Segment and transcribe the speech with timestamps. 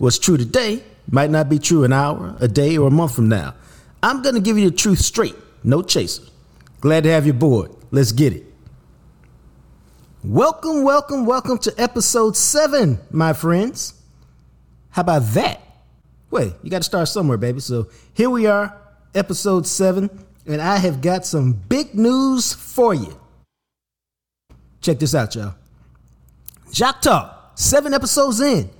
[0.00, 3.28] What's true today might not be true an hour, a day, or a month from
[3.28, 3.54] now.
[4.02, 6.22] I'm going to give you the truth straight, no chaser.
[6.80, 7.72] Glad to have you aboard.
[7.90, 8.46] Let's get it.
[10.24, 13.92] Welcome, welcome, welcome to episode seven, my friends.
[14.88, 15.60] How about that?
[16.30, 17.60] Wait, you got to start somewhere, baby.
[17.60, 18.74] So here we are,
[19.14, 20.08] episode seven,
[20.46, 23.20] and I have got some big news for you.
[24.80, 25.56] Check this out, y'all.
[26.72, 28.70] Jock Talk, seven episodes in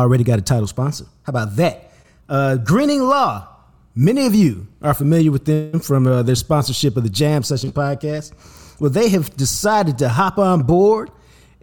[0.00, 1.04] already got a title sponsor.
[1.22, 1.92] How about that?
[2.28, 3.48] Uh, Greening Law.
[3.96, 7.70] Many of you are familiar with them from uh, their sponsorship of the Jam Session
[7.70, 8.32] podcast.
[8.80, 11.10] Well, they have decided to hop on board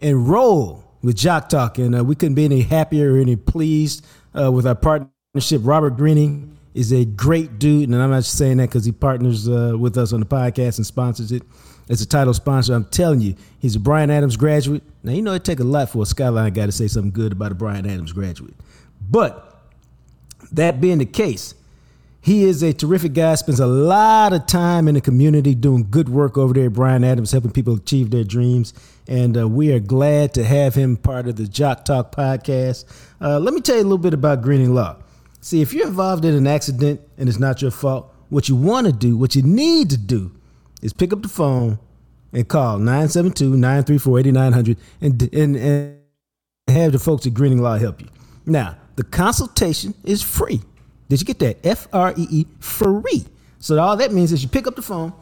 [0.00, 4.06] and roll with Jock Talk, and uh, we couldn't be any happier or any pleased
[4.38, 5.60] uh, with our partnership.
[5.62, 9.48] Robert Greening is a great dude, and I'm not just saying that because he partners
[9.48, 11.42] uh, with us on the podcast and sponsors it
[11.92, 12.74] as a title sponsor.
[12.74, 14.82] I'm telling you, he's a Bryan Adams graduate.
[15.02, 17.32] Now, you know, it take a lot for a Skyline guy to say something good
[17.32, 18.54] about a Bryan Adams graduate.
[19.10, 19.60] But
[20.50, 21.54] that being the case,
[22.22, 26.08] he is a terrific guy, spends a lot of time in the community doing good
[26.08, 28.72] work over there at Bryan Adams, helping people achieve their dreams.
[29.06, 32.86] And uh, we are glad to have him part of the Jock Talk podcast.
[33.20, 34.96] Uh, let me tell you a little bit about Greening Law.
[35.42, 38.86] See, if you're involved in an accident and it's not your fault, what you want
[38.86, 40.32] to do, what you need to do,
[40.82, 41.78] is pick up the phone
[42.32, 45.98] and call 972-934-8900 and, and, and
[46.68, 48.08] have the folks at Greening Law help you.
[48.44, 50.60] Now, the consultation is free.
[51.08, 51.64] Did you get that?
[51.64, 53.24] F-R-E-E, free.
[53.58, 55.12] So all that means is you pick up the phone,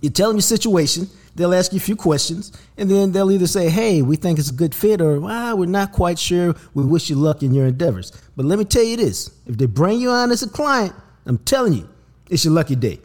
[0.00, 3.46] you tell them your situation, they'll ask you a few questions, and then they'll either
[3.46, 6.54] say, hey, we think it's a good fit, or well, we're not quite sure.
[6.74, 8.10] We wish you luck in your endeavors.
[8.36, 10.94] But let me tell you this if they bring you on as a client,
[11.26, 11.88] I'm telling you,
[12.30, 13.00] it's your lucky day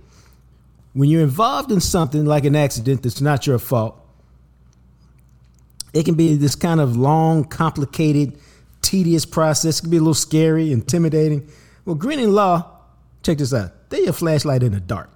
[0.98, 4.04] when you're involved in something like an accident that's not your fault,
[5.94, 8.36] it can be this kind of long, complicated,
[8.82, 9.78] tedious process.
[9.78, 11.48] It can be a little scary, intimidating.
[11.86, 12.80] Well, Greening Law,
[13.22, 13.90] check this out.
[13.90, 15.12] They're your flashlight in the dark.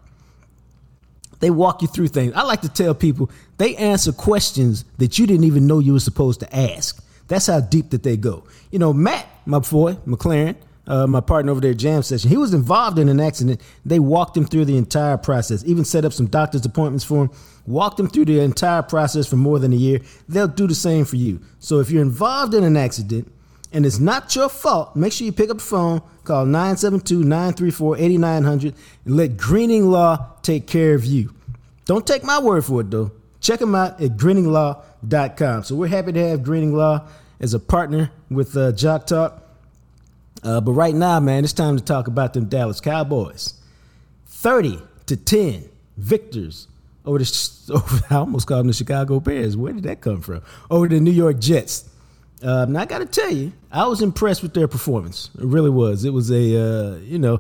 [1.40, 2.34] They walk you through things.
[2.36, 6.00] I like to tell people they answer questions that you didn't even know you were
[6.00, 7.04] supposed to ask.
[7.28, 8.44] That's how deep that they go.
[8.70, 10.58] You know, Matt, my boy, McLaren,
[10.92, 13.62] uh, my partner over there, Jam Session, he was involved in an accident.
[13.86, 17.32] They walked him through the entire process, even set up some doctor's appointments for him,
[17.66, 20.02] walked him through the entire process for more than a year.
[20.28, 21.40] They'll do the same for you.
[21.60, 23.32] So if you're involved in an accident
[23.72, 27.98] and it's not your fault, make sure you pick up the phone, call 972 934
[27.98, 28.76] 8900,
[29.06, 31.34] and let Greening Law take care of you.
[31.86, 33.14] Don't take my word for it, though.
[33.40, 35.64] Check them out at greeninglaw.com.
[35.64, 37.08] So we're happy to have Greening Law
[37.40, 39.42] as a partner with uh, Jock Talk.
[40.44, 43.54] Uh, but right now, man, it's time to talk about them Dallas Cowboys.
[44.26, 46.68] 30 to 10 victors
[47.06, 49.56] over the, over, I almost called them the Chicago Bears.
[49.56, 50.42] Where did that come from?
[50.70, 51.90] Over the New York Jets.
[52.44, 55.30] Uh, now, I got to tell you, I was impressed with their performance.
[55.38, 56.06] It really was.
[56.06, 57.40] It was a, uh, you know,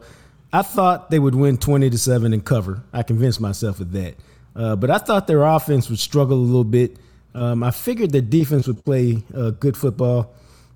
[0.53, 2.83] I thought they would win 20 to 7 and cover.
[2.93, 4.15] I convinced myself of that.
[4.55, 6.97] Uh, but I thought their offense would struggle a little bit.
[7.33, 10.33] Um, I figured their defense would play uh, good football,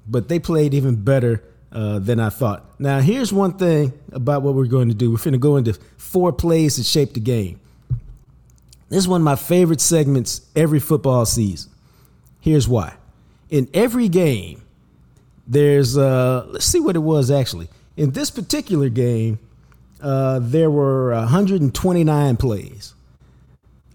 [0.08, 1.44] but they played even better
[1.76, 2.80] uh, than I thought.
[2.80, 5.12] Now, here's one thing about what we're going to do.
[5.12, 7.60] We're going to go into four plays that shape the game.
[8.88, 11.70] This is one of my favorite segments every football season.
[12.40, 12.96] Here's why.
[13.50, 14.64] In every game,
[15.48, 17.68] there's, uh, let's see what it was actually.
[17.98, 19.38] In this particular game,
[20.02, 22.94] uh, there were 129 plays.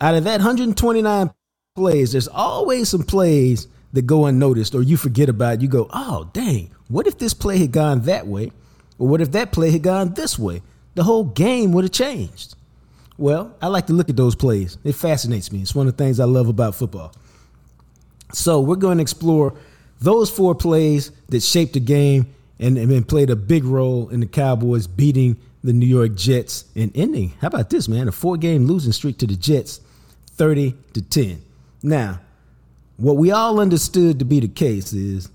[0.02, 1.30] Out of that 129
[1.76, 5.62] plays, there's always some plays that go unnoticed or you forget about.
[5.62, 8.52] You go, oh, dang, what if this play had gone that way?
[8.98, 10.60] Or what if that play had gone this way?
[10.94, 12.56] The whole game would have changed.
[13.16, 14.76] Well, I like to look at those plays.
[14.84, 15.62] It fascinates me.
[15.62, 17.14] It's one of the things I love about football.
[18.32, 19.54] So we're going to explore
[20.00, 24.26] those four plays that shaped the game and, and played a big role in the
[24.26, 27.34] Cowboys beating the New York Jets and ending.
[27.40, 28.08] How about this, man?
[28.08, 29.80] A four game losing streak to the Jets,
[30.32, 31.42] 30 to 10.
[31.82, 32.20] Now,
[32.96, 35.30] what we all understood to be the case is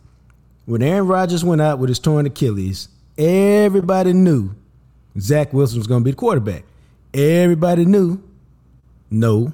[0.65, 4.55] when Aaron Rodgers went out with his torn Achilles, everybody knew
[5.19, 6.63] Zach Wilson was going to be the quarterback.
[7.13, 8.21] Everybody knew,
[9.09, 9.53] no,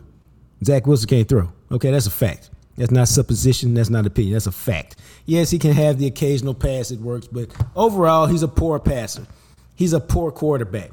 [0.64, 1.52] Zach Wilson can't throw.
[1.72, 2.50] Okay, that's a fact.
[2.78, 3.74] That's not supposition.
[3.74, 4.34] That's not opinion.
[4.34, 4.96] That's a fact.
[5.26, 9.28] Yes, he can have the occasional pass that works, but overall, he's a poor passer.
[9.76, 10.92] He's a poor quarterback.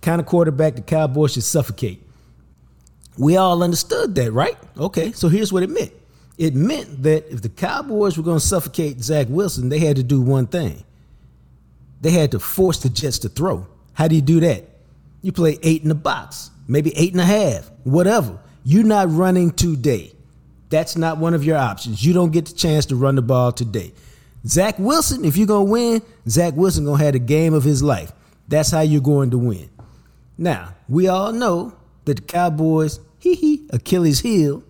[0.00, 2.02] Kind of quarterback the Cowboys should suffocate.
[3.16, 4.56] We all understood that, right?
[4.76, 5.92] Okay, so here's what it meant.
[6.42, 10.02] It meant that if the Cowboys were going to suffocate Zach Wilson, they had to
[10.02, 10.82] do one thing.
[12.00, 13.68] They had to force the Jets to throw.
[13.92, 14.64] How do you do that?
[15.20, 18.40] You play eight in the box, maybe eight and a half, whatever.
[18.64, 20.14] You're not running today.
[20.68, 22.04] That's not one of your options.
[22.04, 23.92] You don't get the chance to run the ball today.
[24.44, 28.10] Zach Wilson, if you're gonna win, Zach Wilson gonna have the game of his life.
[28.48, 29.70] That's how you're going to win.
[30.36, 31.72] Now, we all know
[32.04, 34.64] that the Cowboys, hee hee, Achilles heel,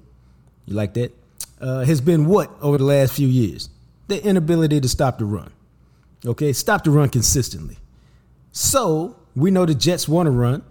[0.67, 1.15] you like that,
[1.63, 3.71] uh, has been what over the last few years?
[4.09, 5.53] The inability to stop the run.
[6.27, 7.79] Okay, stop the run consistently.
[8.51, 10.63] So we know the Jets want to run.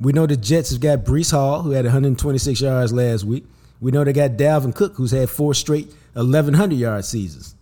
[0.00, 3.44] We know the Jets have got Breece Hall, who had 126 yards last week.
[3.80, 7.54] We know they got Dalvin Cook, who's had four straight 1,100 yard seasons.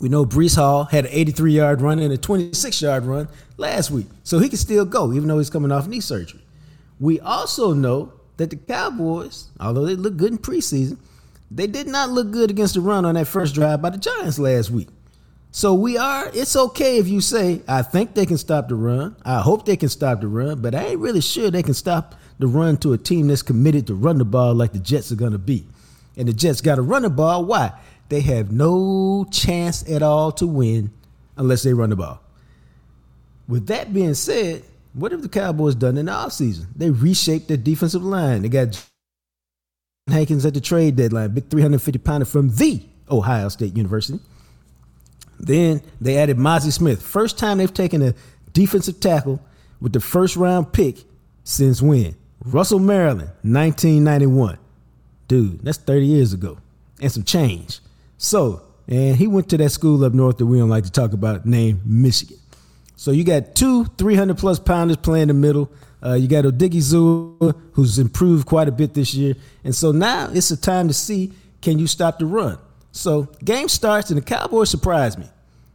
[0.00, 3.90] We know Breece Hall had an 83 yard run and a 26 yard run last
[3.90, 4.06] week.
[4.22, 6.40] So he can still go, even though he's coming off knee surgery.
[6.98, 10.96] We also know that the Cowboys, although they look good in preseason,
[11.50, 14.38] they did not look good against the run on that first drive by the Giants
[14.38, 14.88] last week.
[15.52, 19.16] So we are, it's okay if you say, I think they can stop the run.
[19.24, 22.14] I hope they can stop the run, but I ain't really sure they can stop
[22.38, 25.16] the run to a team that's committed to run the ball like the Jets are
[25.16, 25.66] going to be.
[26.16, 27.44] And the Jets got to run the ball.
[27.44, 27.72] Why?
[28.08, 30.92] They have no chance at all to win
[31.36, 32.20] unless they run the ball.
[33.48, 34.62] With that being said,
[34.92, 36.66] what have the Cowboys done in the offseason?
[36.76, 38.42] They reshaped their defensive line.
[38.42, 38.84] They got
[40.10, 44.20] Hankins at the trade deadline, big 350 pounder from the Ohio State University.
[45.38, 47.02] Then they added Mazi Smith.
[47.02, 48.14] First time they've taken a
[48.52, 49.40] defensive tackle
[49.80, 50.98] with the first round pick
[51.44, 52.14] since when?
[52.44, 54.58] Russell Maryland, 1991.
[55.28, 56.58] Dude, that's 30 years ago
[57.00, 57.80] and some change.
[58.18, 61.12] So, and he went to that school up north that we don't like to talk
[61.12, 62.36] about named Michigan.
[62.96, 65.70] So you got two 300 plus pounders playing the middle.
[66.02, 69.34] Uh, you got Odighizuwa, who's improved quite a bit this year.
[69.64, 72.58] And so now it's a time to see can you stop the run?
[72.92, 75.26] So game starts and the Cowboys surprise me.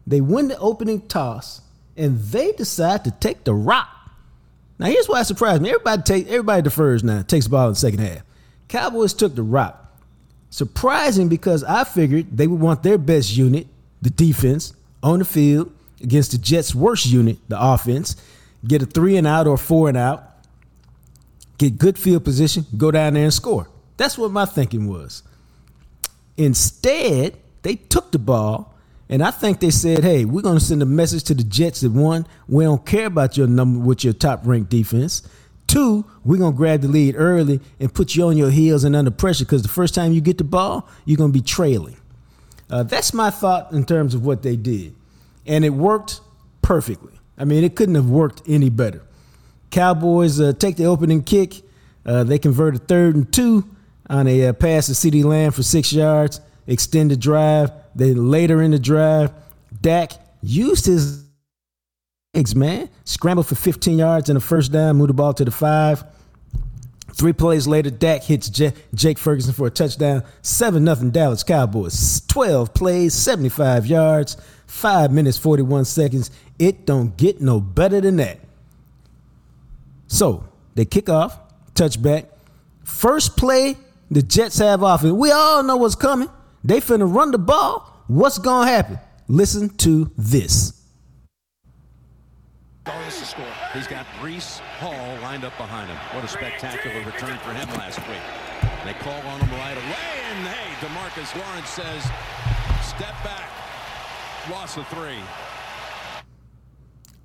[0.08, 1.62] They win the opening toss
[1.96, 3.88] and they decide to take the rock.
[4.80, 5.70] Now here's why it surprised me.
[5.70, 8.24] Everybody take everybody defers now, takes the ball in the second half.
[8.68, 9.82] Cowboys took the rock.
[10.50, 13.68] Surprising because I figured they would want their best unit,
[14.02, 14.74] the defense,
[15.04, 15.72] on the field
[16.02, 18.16] against the Jets' worst unit, the offense.
[18.68, 20.24] Get a three and out or four and out.
[21.58, 23.70] Get good field position, go down there and score.
[23.98, 25.24] That's what my thinking was.
[26.36, 28.76] Instead, they took the ball,
[29.08, 31.82] and I think they said, "Hey, we're going to send a message to the Jets
[31.82, 35.22] that one, we don't care about your number with your top ranked defense.
[35.68, 38.96] Two, we're going to grab the lead early and put you on your heels and
[38.96, 41.98] under pressure because the first time you get the ball, you're going to be trailing."
[42.70, 44.94] Uh, that's my thought in terms of what they did,
[45.46, 46.20] and it worked
[46.62, 47.14] perfectly.
[47.38, 49.02] I mean, it couldn't have worked any better.
[49.72, 51.62] Cowboys uh, take the opening kick.
[52.06, 53.70] Uh, they convert a third and two
[54.10, 57.72] on a uh, pass to CeeDee Lamb for six yards, extended drive.
[57.96, 59.32] Then later in the drive,
[59.82, 61.26] Dak used his
[62.34, 62.90] legs, man.
[63.04, 66.04] Scrambled for 15 yards and a first down, moved the ball to the five.
[67.16, 70.24] Three plays later, Dak hits J- Jake Ferguson for a touchdown.
[70.42, 72.20] 7 0 Dallas Cowboys.
[72.28, 74.36] 12 plays, 75 yards,
[74.68, 76.30] 5 minutes, 41 seconds.
[76.60, 78.40] It don't get no better than that.
[80.08, 80.44] So
[80.76, 81.40] they kick off,
[81.74, 82.26] touchback.
[82.84, 83.78] First play,
[84.12, 85.14] the Jets have offense.
[85.14, 86.30] We all know what's coming.
[86.66, 88.04] They finna run the ball.
[88.08, 89.00] What's gonna happen?
[89.30, 90.74] Listen to this.
[92.84, 93.65] Doris to score.
[93.76, 95.98] He's got Breece Hall lined up behind him.
[96.14, 98.24] What a spectacular return for him last week.
[98.86, 102.04] They call on him right away, and hey, Demarcus Lawrence says,
[102.82, 103.50] step back.
[104.50, 105.20] Loss of three.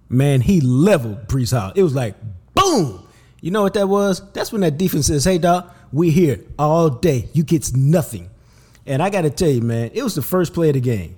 [0.09, 1.71] Man, he leveled Breece Hall.
[1.77, 2.17] It was like
[2.53, 3.07] boom.
[3.41, 4.21] You know what that was?
[4.33, 7.29] That's when that defense says, "Hey, dog, we here all day.
[7.33, 8.29] You gets nothing."
[8.87, 11.17] And I got to tell you, man, it was the first play of the game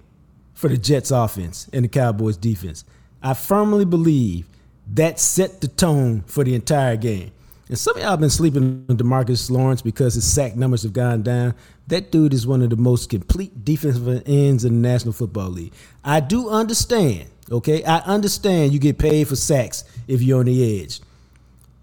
[0.52, 2.84] for the Jets offense and the Cowboys defense.
[3.22, 4.46] I firmly believe
[4.92, 7.32] that set the tone for the entire game.
[7.68, 11.22] And some of y'all been sleeping on Demarcus Lawrence because his sack numbers have gone
[11.22, 11.54] down.
[11.86, 15.72] That dude is one of the most complete defensive ends in the National Football League.
[16.04, 17.82] I do understand, okay?
[17.84, 21.00] I understand you get paid for sacks if you're on the edge.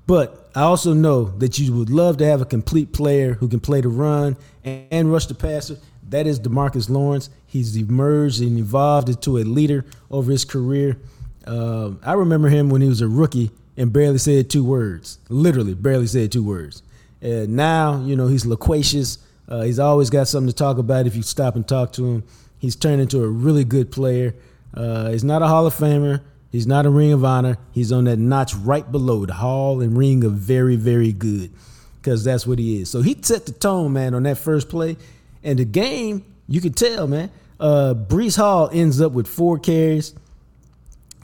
[0.06, 3.60] But I also know that you would love to have a complete player who can
[3.60, 5.78] play the run and rush the passer.
[6.10, 7.30] That is Demarcus Lawrence.
[7.48, 10.98] He's emerged and evolved into a leader over his career.
[11.46, 15.20] Uh, I remember him when he was a rookie and barely said two words.
[15.30, 16.84] Literally, barely said two words.
[17.22, 19.18] And now, you know, he's loquacious.
[19.48, 22.24] Uh, he's always got something to talk about if you stop and talk to him.
[22.60, 24.36] He's turned into a really good player.
[24.74, 26.22] Uh, he's not a Hall of Famer.
[26.52, 27.58] He's not a Ring of Honor.
[27.72, 31.52] He's on that notch right below the Hall and Ring of very, very good
[32.02, 32.90] because that's what he is.
[32.90, 34.98] So he set the tone, man, on that first play.
[35.44, 37.30] And the game, you can tell, man.
[37.60, 40.14] Uh, Breece Hall ends up with four carries,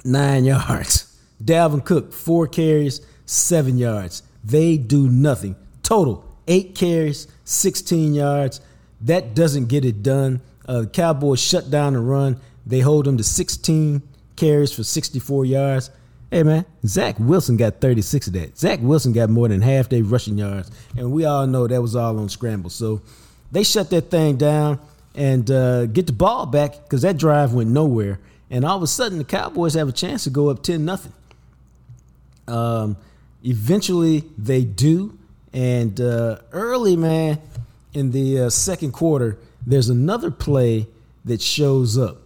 [0.06, 1.18] nine yards.
[1.44, 4.24] Dalvin Cook, four carries, seven yards.
[4.44, 5.56] They do nothing.
[5.84, 8.62] Total, eight carries, 16 yards.
[9.02, 10.42] That doesn't get it done.
[10.68, 12.40] Uh, the Cowboys shut down the run.
[12.66, 14.02] They hold them to 16
[14.36, 15.92] carries for 64 yards.
[16.32, 18.58] Hey man, Zach Wilson got 36 of that.
[18.58, 21.96] Zach Wilson got more than half their rushing yards, and we all know that was
[21.96, 22.70] all on scramble.
[22.70, 23.02] So
[23.52, 24.80] they shut that thing down
[25.14, 28.20] and uh, get the ball back because that drive went nowhere.
[28.50, 31.14] And all of a sudden, the Cowboys have a chance to go up 10 nothing.
[32.48, 32.98] Um,
[33.44, 35.18] eventually, they do.
[35.52, 37.42] And uh, early, man,
[37.94, 40.88] in the uh, second quarter, there's another play
[41.24, 42.18] that shows up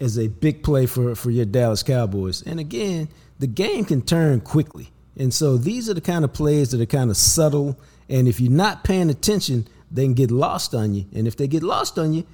[0.00, 2.42] as a big play for, for your Dallas Cowboys.
[2.42, 4.90] And again, the game can turn quickly.
[5.16, 7.78] And so these are the kind of plays that are kind of subtle.
[8.08, 11.06] And if you're not paying attention, they can get lost on you.
[11.14, 12.26] And if they get lost on you,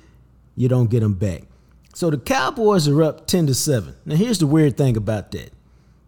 [0.57, 1.43] you don't get them back.
[1.99, 3.93] So the Cowboys are up 10 to 7.
[4.07, 5.51] Now here's the weird thing about that.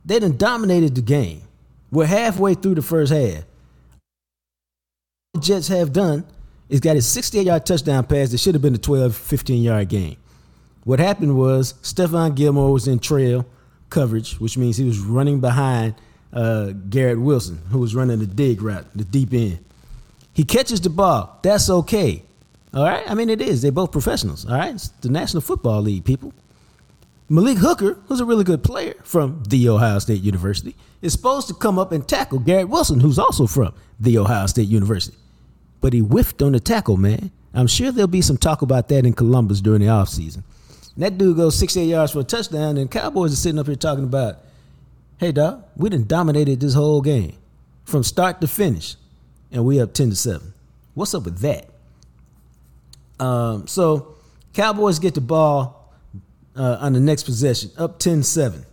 [0.04, 1.42] They done dominated the game.
[1.90, 3.42] We're halfway through the first half.
[5.34, 6.24] The Jets have done
[6.68, 9.88] is got a 68 yard touchdown pass that should have been a 12, 15 yard
[9.88, 10.16] game.
[10.84, 13.44] What happened was Stephon Gilmore was in trail
[13.88, 15.96] coverage, which means he was running behind
[16.32, 19.58] uh, Garrett Wilson, who was running the dig route, the deep end.
[20.34, 21.40] He catches the ball.
[21.42, 22.22] That's okay.
[22.72, 23.08] All right?
[23.08, 23.62] I mean, it is.
[23.62, 24.46] They're both professionals.
[24.46, 24.74] All right?
[24.74, 26.32] It's the National Football League, people.
[27.28, 31.54] Malik Hooker, who's a really good player from The Ohio State University, is supposed to
[31.54, 35.16] come up and tackle Garrett Wilson, who's also from The Ohio State University.
[35.80, 37.30] But he whiffed on the tackle, man.
[37.54, 40.42] I'm sure there'll be some talk about that in Columbus during the offseason.
[40.96, 44.04] That dude goes 68 yards for a touchdown, and Cowboys are sitting up here talking
[44.04, 44.38] about,
[45.18, 47.36] hey, dog, we done dominated this whole game
[47.84, 48.96] from start to finish,
[49.52, 50.52] and we up 10 to 7.
[50.94, 51.68] What's up with that?
[53.20, 54.16] Um, so,
[54.54, 55.94] Cowboys get the ball
[56.56, 58.64] uh, on the next possession, up 10 7.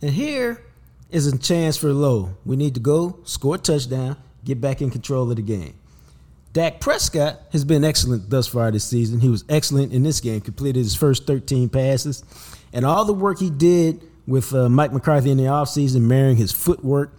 [0.00, 0.64] And here
[1.10, 2.34] is a chance for Low.
[2.44, 5.74] We need to go, score a touchdown, get back in control of the game.
[6.52, 9.20] Dak Prescott has been excellent thus far this season.
[9.20, 12.24] He was excellent in this game, completed his first 13 passes.
[12.72, 16.52] And all the work he did with uh, Mike McCarthy in the offseason, marrying his
[16.52, 17.14] footwork,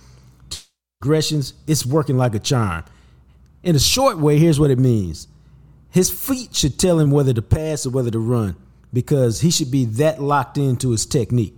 [1.01, 2.83] aggressions, it's working like a charm.
[3.63, 5.27] In a short way, here's what it means
[5.93, 8.57] his feet should tell him whether to pass or whether to run
[8.91, 11.55] because he should be that locked into his technique.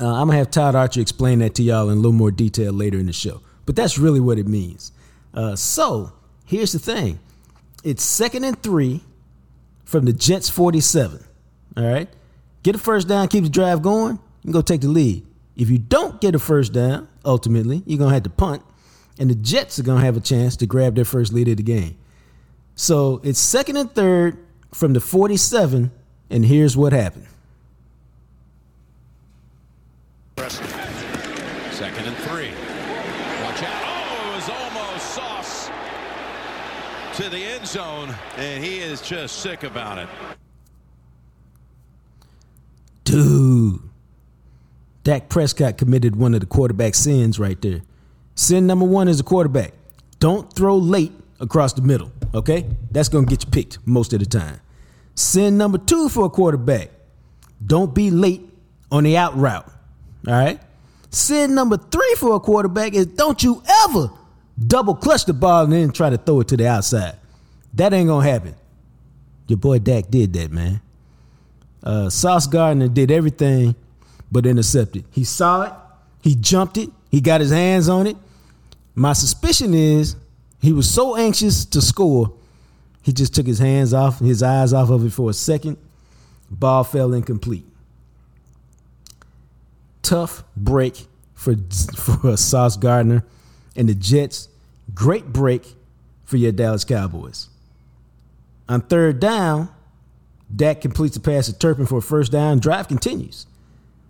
[0.00, 2.72] Uh, I'm to have Todd Archer explain that to y'all in a little more detail
[2.72, 3.42] later in the show.
[3.66, 4.90] But that's really what it means.
[5.34, 6.12] Uh, so,
[6.52, 7.18] Here's the thing
[7.82, 9.00] it's second and three
[9.86, 11.24] from the Jets 47.
[11.78, 12.08] All right.
[12.62, 15.26] Get a first down, keep the drive going, you can go take the lead.
[15.56, 18.62] If you don't get a first down, ultimately, you're to have to punt,
[19.18, 21.62] and the Jets are to have a chance to grab their first lead of the
[21.62, 21.96] game.
[22.74, 24.38] So it's second and third
[24.72, 25.90] from the 47,
[26.30, 27.26] and here's what happened.
[30.38, 32.50] Second and three.
[33.44, 33.82] Watch out.
[33.84, 35.70] Oh, it was almost sauce
[37.16, 40.08] to the end zone, and he is just sick about it.
[43.04, 43.80] Dude.
[45.04, 47.82] Dak Prescott committed one of the quarterback sins right there.
[48.34, 49.72] Sin number one is a quarterback.
[50.20, 52.66] Don't throw late across the middle, okay?
[52.90, 54.60] That's to get you picked most of the time.
[55.14, 56.90] Sin number two for a quarterback.
[57.64, 58.48] Don't be late
[58.90, 59.70] on the out route,
[60.26, 60.60] all right?
[61.10, 64.10] Sin number three for a quarterback is don't you ever
[64.66, 67.16] double clutch the ball and then try to throw it to the outside.
[67.74, 68.54] That ain't gonna happen.
[69.48, 70.80] Your boy Dak did that, man.
[71.82, 73.74] Uh, Sauce Gardner did everything
[74.30, 75.04] but intercepted.
[75.10, 75.72] He saw it,
[76.22, 78.16] he jumped it, he got his hands on it.
[78.94, 80.16] My suspicion is
[80.62, 82.32] he was so anxious to score,
[83.02, 85.76] he just took his hands off, his eyes off of it for a second.
[86.48, 87.66] Ball fell incomplete.
[90.02, 91.56] Tough break for
[91.96, 93.24] for Sauce Gardner
[93.74, 94.48] and the Jets.
[94.94, 95.74] Great break
[96.24, 97.48] for your Dallas Cowboys.
[98.68, 99.68] On third down,
[100.54, 102.60] Dak completes the pass to Turpin for a first down.
[102.60, 103.46] Drive continues.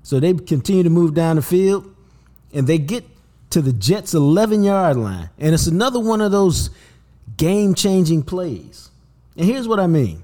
[0.03, 1.95] So they continue to move down the field
[2.53, 3.05] and they get
[3.53, 5.31] to the Jets' 11 yard line.
[5.39, 6.71] And it's another one of those
[7.37, 8.91] game changing plays.
[9.37, 10.23] And here's what I mean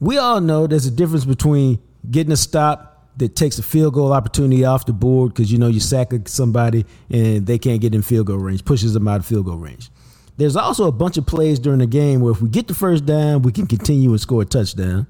[0.00, 4.12] we all know there's a difference between getting a stop that takes a field goal
[4.12, 8.02] opportunity off the board because you know you sack somebody and they can't get in
[8.02, 9.90] field goal range, pushes them out of field goal range.
[10.36, 13.04] There's also a bunch of plays during the game where if we get the first
[13.04, 15.08] down, we can continue and score a touchdown,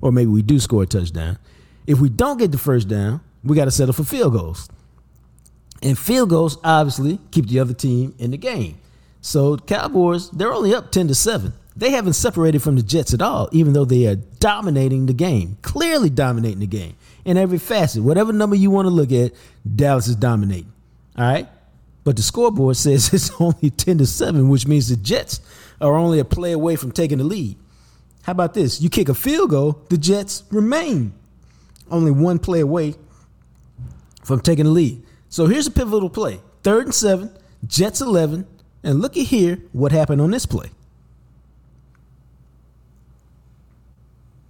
[0.00, 1.38] or maybe we do score a touchdown.
[1.86, 4.70] If we don't get the first down, we got to settle for field goals.
[5.82, 8.78] And field goals obviously keep the other team in the game.
[9.20, 11.52] So Cowboys, they're only up 10 to 7.
[11.76, 15.56] They haven't separated from the Jets at all, even though they are dominating the game,
[15.62, 18.02] clearly dominating the game in every facet.
[18.02, 19.32] Whatever number you want to look at,
[19.76, 20.72] Dallas is dominating.
[21.16, 21.48] All right?
[22.04, 25.40] But the scoreboard says it's only 10 to 7, which means the Jets
[25.80, 27.56] are only a play away from taking the lead.
[28.22, 28.80] How about this?
[28.82, 31.14] You kick a field goal, the Jets remain
[31.90, 32.94] only one play away
[34.22, 35.02] from taking the lead.
[35.30, 36.40] So here's a pivotal play.
[36.64, 37.30] Third and seven,
[37.64, 38.46] Jets 11,
[38.82, 40.68] and look at here what happened on this play.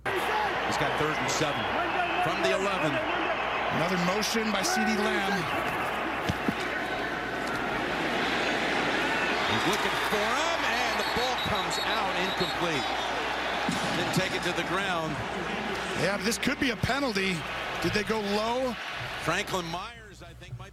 [0.06, 1.60] He's got third and seven
[2.24, 2.92] from the 11.
[3.76, 5.44] Another motion by CeeDee Lamb.
[9.52, 12.86] He's looking for him, and the ball comes out incomplete.
[13.96, 15.14] Then take it to the ground.
[16.00, 17.36] Yeah, this could be a penalty.
[17.82, 18.74] Did they go low?
[19.22, 19.99] Franklin Myers, I think, might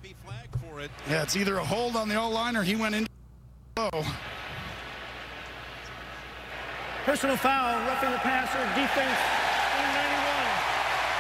[0.08, 0.90] be flagged for it.
[1.10, 3.08] Yeah, it's either a hold on the O-line or he went in
[3.78, 3.90] low.
[7.04, 9.20] Personal foul, roughing the passer, defense,
[9.84, 10.28] 91.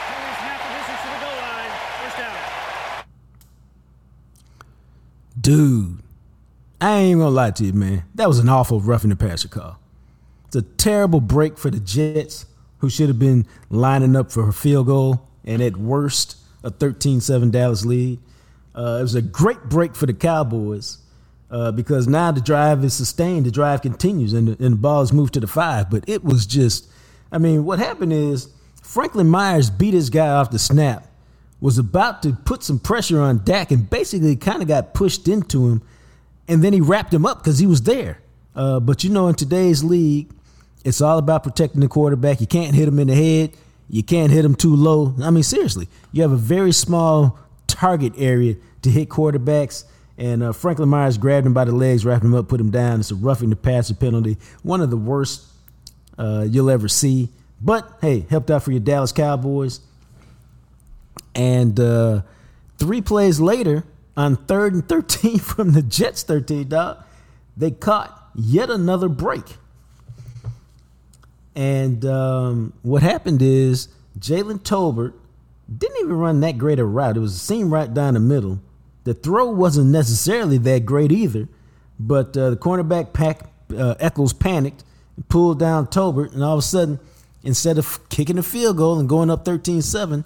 [0.08, 1.72] Penalties half the distance to the goal line.
[2.02, 2.36] First down.
[5.42, 6.00] Dude,
[6.80, 8.04] I ain't even gonna lie to you, man.
[8.16, 9.80] That was an awful roughing the passer call.
[10.46, 12.46] It's a terrible break for the Jets,
[12.80, 17.20] who should have been lining up for a field goal, and at worst, a 13
[17.20, 18.20] 7 Dallas lead.
[18.78, 21.00] Uh, it was a great break for the Cowboys
[21.50, 25.02] uh, because now the drive is sustained, the drive continues, and the, and the ball
[25.02, 25.90] is moved to the five.
[25.90, 26.88] But it was just,
[27.32, 28.50] I mean, what happened is
[28.84, 31.08] Franklin Myers beat his guy off the snap,
[31.60, 35.68] was about to put some pressure on Dak, and basically kind of got pushed into
[35.70, 35.82] him
[36.48, 38.20] and then he wrapped him up because he was there.
[38.56, 40.30] Uh, but you know, in today's league,
[40.84, 42.40] it's all about protecting the quarterback.
[42.40, 43.52] You can't hit him in the head.
[43.90, 45.14] You can't hit him too low.
[45.22, 49.86] I mean, seriously, you have a very small target area to hit quarterbacks.
[50.18, 53.02] And uh, Franklin Myers grabbed him by the legs, wrapped him up, put him down.
[53.02, 55.46] It's a roughing the passer penalty, one of the worst
[56.18, 57.30] uh, you'll ever see.
[57.62, 59.80] But hey, helped out for your Dallas Cowboys.
[61.36, 62.22] And uh,
[62.78, 63.84] three plays later,
[64.16, 67.04] on third and 13 from the Jets 13, dog,
[67.56, 69.44] they caught yet another break.
[71.56, 73.90] And um, what happened is
[74.20, 75.14] Jalen Tolbert
[75.76, 77.18] didn't even run that great a route.
[77.18, 78.60] It was a seam right down the middle.
[79.04, 81.48] The throw wasn't necessarily that great either,
[82.00, 83.42] but uh, the cornerback pack,
[83.76, 84.84] uh, Echols panicked,
[85.30, 87.00] pulled down Tolbert, and all of a sudden,
[87.44, 90.26] instead of kicking a field goal and going up 13 7,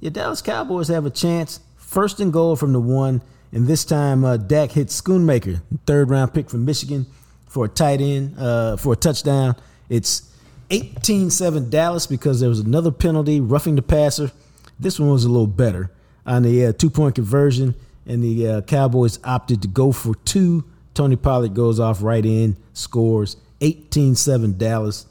[0.00, 1.60] your Dallas Cowboys have a chance.
[1.76, 6.32] First and goal from the one, and this time uh, Dak hit Schoonmaker, third round
[6.32, 7.06] pick from Michigan,
[7.46, 9.56] for a tight end, uh, for a touchdown.
[9.90, 10.34] It's
[10.70, 14.32] 18 7 Dallas because there was another penalty, roughing the passer.
[14.82, 15.90] This one was a little better
[16.26, 17.74] on the uh, two point conversion,
[18.06, 20.64] and the uh, Cowboys opted to go for two.
[20.94, 25.06] Tony Pollard goes off right in, scores 18 7 Dallas.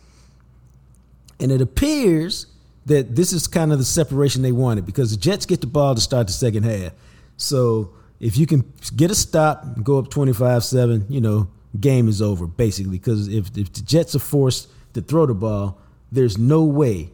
[1.39, 2.45] And it appears
[2.86, 5.95] that this is kind of the separation they wanted because the Jets get the ball
[5.95, 6.91] to start the second half.
[7.38, 11.47] So if you can get a stop, go up 25 7, you know,
[11.79, 12.99] game is over basically.
[12.99, 15.79] Because if, if the Jets are forced to throw the ball,
[16.12, 17.10] there's no way,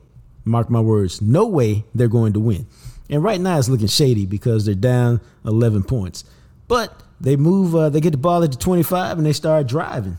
[0.47, 2.67] mark my words, no way they're going to win.
[3.09, 6.23] And right now it's looking shady because they're down 11 points.
[6.67, 10.17] But they move, uh, they get the ball at the 25 and they start driving.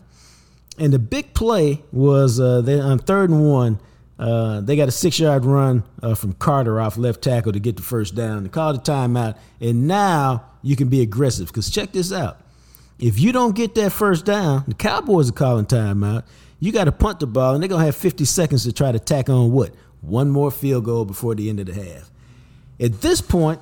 [0.78, 3.80] And the big play was uh, they on third and one.
[4.18, 7.76] Uh, they got a six yard run uh, from Carter off left tackle to get
[7.76, 8.42] the first down.
[8.42, 11.48] They called a timeout, and now you can be aggressive.
[11.48, 12.40] Because check this out:
[12.98, 16.24] if you don't get that first down, the Cowboys are calling timeout.
[16.60, 18.98] You got to punt the ball, and they're gonna have 50 seconds to try to
[18.98, 22.10] tack on what one more field goal before the end of the half.
[22.80, 23.60] At this point,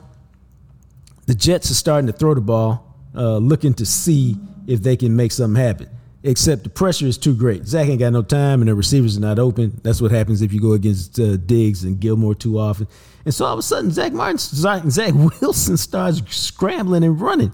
[1.26, 5.16] the Jets are starting to throw the ball, uh, looking to see if they can
[5.16, 5.88] make something happen
[6.26, 7.66] except the pressure is too great.
[7.66, 9.80] Zach ain't got no time, and the receivers are not open.
[9.82, 12.88] That's what happens if you go against uh, Diggs and Gilmore too often.
[13.24, 17.52] And so all of a sudden, Zack Martin, Zach Wilson starts scrambling and running,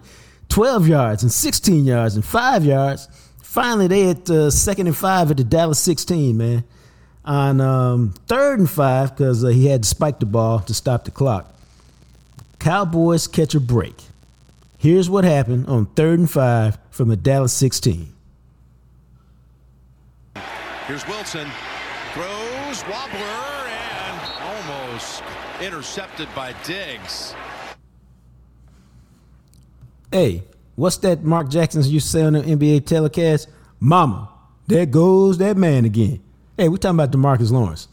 [0.48, 3.08] 12 yards and 16 yards and five yards.
[3.42, 6.64] Finally, they at uh, second and five at the Dallas 16, man.
[7.24, 11.04] On um, third and five, because uh, he had to spike the ball to stop
[11.04, 11.54] the clock.
[12.58, 13.94] Cowboys catch a break.
[14.78, 18.12] Here's what happened on third and five from the Dallas 16.
[20.86, 21.48] Here's Wilson.
[22.12, 25.22] Throws, wobbler, and almost
[25.60, 27.34] intercepted by Diggs.
[30.10, 30.42] Hey,
[30.74, 33.48] what's that Mark Jackson used to say on the NBA telecast?
[33.80, 34.28] Mama,
[34.66, 36.20] there goes that man again.
[36.62, 37.88] Hey, we're talking about Demarcus Lawrence.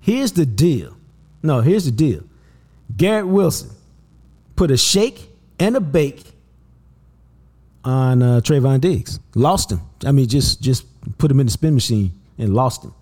[0.00, 0.96] Here's the deal.
[1.42, 2.22] No, here's the deal.
[2.96, 3.68] Garrett Wilson
[4.56, 6.24] put a shake and a bake
[7.84, 9.20] on uh, Trevon Diggs.
[9.34, 9.82] Lost him.
[10.06, 10.86] I mean, just just
[11.18, 12.94] put him in the spin machine and lost him.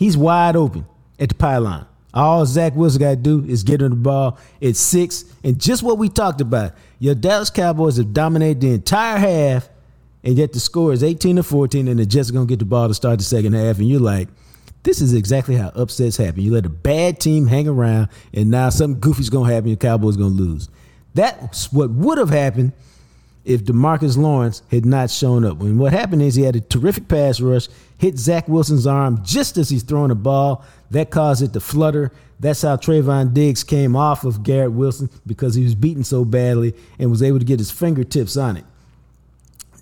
[0.00, 0.84] He's wide open
[1.20, 1.86] at the pylon.
[2.12, 4.36] All Zach Wilson got to do is get him the ball.
[4.60, 6.72] It's six, and just what we talked about.
[6.98, 9.68] Your Dallas Cowboys have dominated the entire half,
[10.24, 12.58] and yet the score is 18 to 14, and the Jets are going to get
[12.58, 14.26] the ball to start the second half, and you're like,
[14.86, 16.42] this is exactly how upsets happen.
[16.42, 19.76] You let a bad team hang around, and now something goofy's going to happen, Your
[19.76, 20.68] Cowboys going to lose.
[21.12, 22.72] That's what would have happened
[23.44, 25.60] if Demarcus Lawrence had not shown up.
[25.60, 27.66] And what happened is he had a terrific pass rush,
[27.98, 30.64] hit Zach Wilson's arm just as he's throwing the ball.
[30.92, 32.12] That caused it to flutter.
[32.38, 36.74] That's how Trevon Diggs came off of Garrett Wilson because he was beaten so badly
[37.00, 38.64] and was able to get his fingertips on it.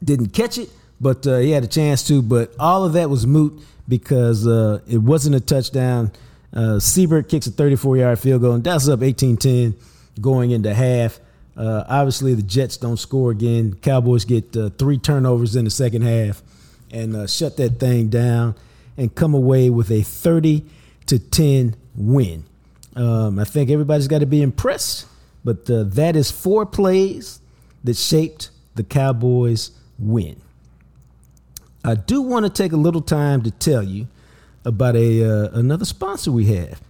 [0.02, 2.22] Didn't catch it, but uh, he had a chance to.
[2.22, 6.12] But all of that was moot because uh, it wasn't a touchdown.
[6.52, 9.74] Uh, Seibert kicks a 34 yard field goal, and that's up 18 10
[10.20, 11.20] going into half.
[11.56, 13.74] Uh, obviously, the Jets don't score again.
[13.74, 16.42] Cowboys get uh, three turnovers in the second half
[16.90, 18.54] and uh, shut that thing down
[18.96, 20.64] and come away with a 30
[21.06, 22.44] to 10 win.
[22.96, 25.06] Um, I think everybody's got to be impressed,
[25.44, 27.40] but uh, that is four plays
[27.82, 30.40] that shaped the Cowboys' win.
[31.84, 34.08] I do want to take a little time to tell you
[34.64, 36.80] about a uh, another sponsor we have,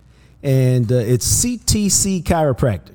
[0.43, 2.95] and uh, it's CTC Chiropractic.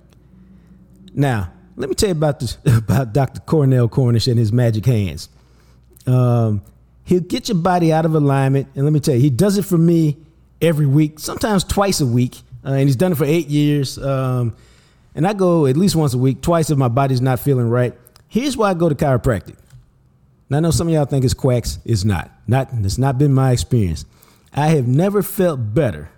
[1.14, 3.42] Now, let me tell you about this about Dr.
[3.42, 5.28] Cornell Cornish and his magic hands.
[6.08, 6.62] Um,
[7.04, 9.66] he'll get your body out of alignment, and let me tell you, he does it
[9.66, 10.18] for me
[10.62, 13.98] every week, sometimes twice a week, uh, and he's done it for eight years.
[13.98, 14.56] Um,
[15.16, 17.94] and I go at least once a week, twice if my body's not feeling right.
[18.30, 19.58] Here's why I go to chiropractic.
[20.52, 21.80] I know some of y'all think it's quacks.
[21.86, 22.32] It's not.
[22.48, 22.70] Not.
[22.74, 24.06] It's not been my experience.
[24.54, 26.10] I have never felt better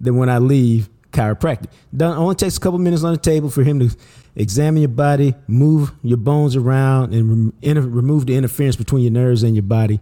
[0.00, 1.70] than when I leave chiropractic.
[1.96, 3.96] Done, only takes a couple minutes on the table for him to
[4.34, 9.54] examine your body, move your bones around, and remove the interference between your nerves and
[9.54, 10.00] your body.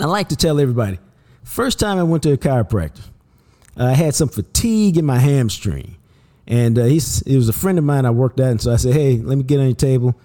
[0.00, 0.98] I like to tell everybody
[1.44, 3.02] first time I went to a chiropractor,
[3.76, 5.96] I had some fatigue in my hamstring.
[6.46, 8.50] And uh, he's, he was a friend of mine I worked at.
[8.50, 10.16] And so I said, hey, let me get on your table.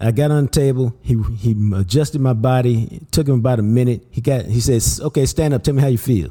[0.00, 0.96] I got on the table.
[1.02, 2.88] He, he adjusted my body.
[2.90, 4.06] It took him about a minute.
[4.10, 5.62] He got, he says, okay, stand up.
[5.62, 6.30] Tell me how you feel.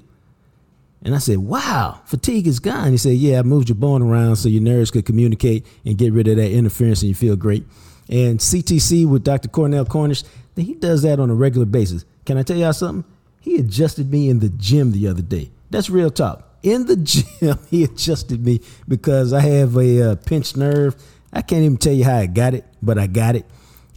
[1.04, 2.92] And I said, wow, fatigue is gone.
[2.92, 6.12] He said, yeah, I moved your bone around so your nerves could communicate and get
[6.12, 7.64] rid of that interference and you feel great.
[8.10, 9.48] And CTC with Dr.
[9.50, 10.24] Cornell Cornish,
[10.56, 12.04] he does that on a regular basis.
[12.26, 13.10] Can I tell y'all something?
[13.40, 15.52] He adjusted me in the gym the other day.
[15.70, 16.44] That's real talk.
[16.64, 20.96] In the gym, he adjusted me because I have a uh, pinched nerve.
[21.32, 23.46] I can't even tell you how I got it, but I got it.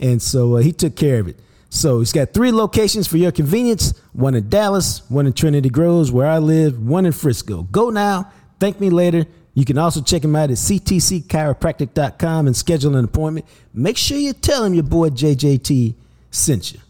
[0.02, 1.38] And so uh, he took care of it.
[1.70, 6.12] So he's got three locations for your convenience one in Dallas, one in Trinity Groves,
[6.12, 7.62] where I live, one in Frisco.
[7.62, 9.24] Go now, thank me later.
[9.54, 13.46] You can also check him out at ctcchiropractic.com and schedule an appointment.
[13.72, 15.94] Make sure you tell him your boy JJT
[16.30, 16.80] sent you.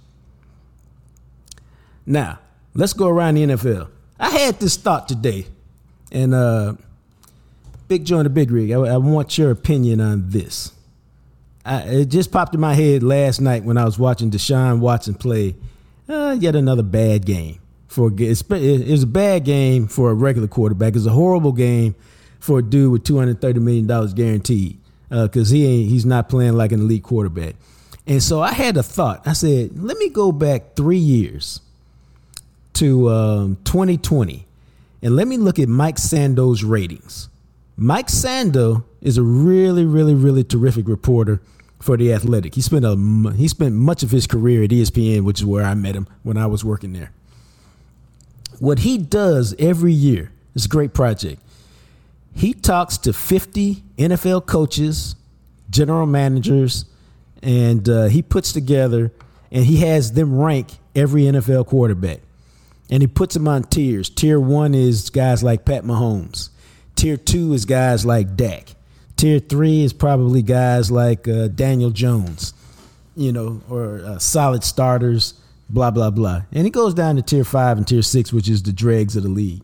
[2.06, 2.40] Now,
[2.74, 3.88] let's go around the NFL.
[4.18, 5.46] I had this thought today,
[6.10, 6.74] and uh,
[7.88, 10.72] Big Joe and the Big Rig, I, I want your opinion on this.
[11.64, 15.14] I, it just popped in my head last night when I was watching Deshaun Watson
[15.14, 15.54] play
[16.08, 17.58] uh, yet another bad game.
[17.88, 20.96] For it was a bad game for a regular quarterback.
[20.96, 21.94] It's a horrible game
[22.40, 24.78] for a dude with two hundred thirty million dollars guaranteed
[25.10, 27.54] because uh, he ain't he's not playing like an elite quarterback.
[28.06, 29.26] And so I had a thought.
[29.26, 31.60] I said, let me go back three years
[32.74, 34.46] to um, 2020
[35.02, 37.28] and let me look at Mike Sando's ratings.
[37.76, 41.40] Mike Sando is a really, really, really terrific reporter
[41.80, 42.54] for the Athletic.
[42.54, 42.96] He spent a
[43.36, 46.36] he spent much of his career at ESPN, which is where I met him when
[46.36, 47.12] I was working there.
[48.58, 51.42] What he does every year is a great project.
[52.34, 55.16] He talks to 50 NFL coaches,
[55.68, 56.84] general managers,
[57.42, 59.12] and uh, he puts together
[59.50, 62.20] and he has them rank every NFL quarterback.
[62.90, 64.08] And he puts them on tiers.
[64.08, 66.50] Tier one is guys like Pat Mahomes.
[66.96, 68.74] Tier two is guys like Dak.
[69.16, 72.54] Tier three is probably guys like uh, Daniel Jones,
[73.14, 75.34] you know, or uh, solid starters,
[75.68, 76.42] blah, blah, blah.
[76.52, 79.22] And it goes down to tier five and tier six, which is the dregs of
[79.22, 79.62] the league.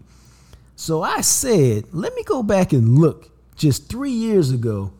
[0.76, 4.92] So I said, let me go back and look just three years ago.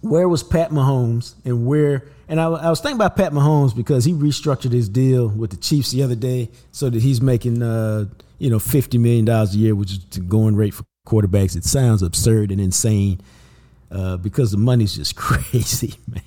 [0.00, 2.08] Where was Pat Mahomes and where?
[2.26, 5.56] And I, I was thinking about Pat Mahomes because he restructured his deal with the
[5.56, 8.06] Chiefs the other day so that he's making, uh,
[8.38, 11.56] you know, $50 million a year, which is the going rate for quarterbacks.
[11.56, 13.20] It sounds absurd and insane
[13.90, 16.22] uh, because the money's just crazy, man.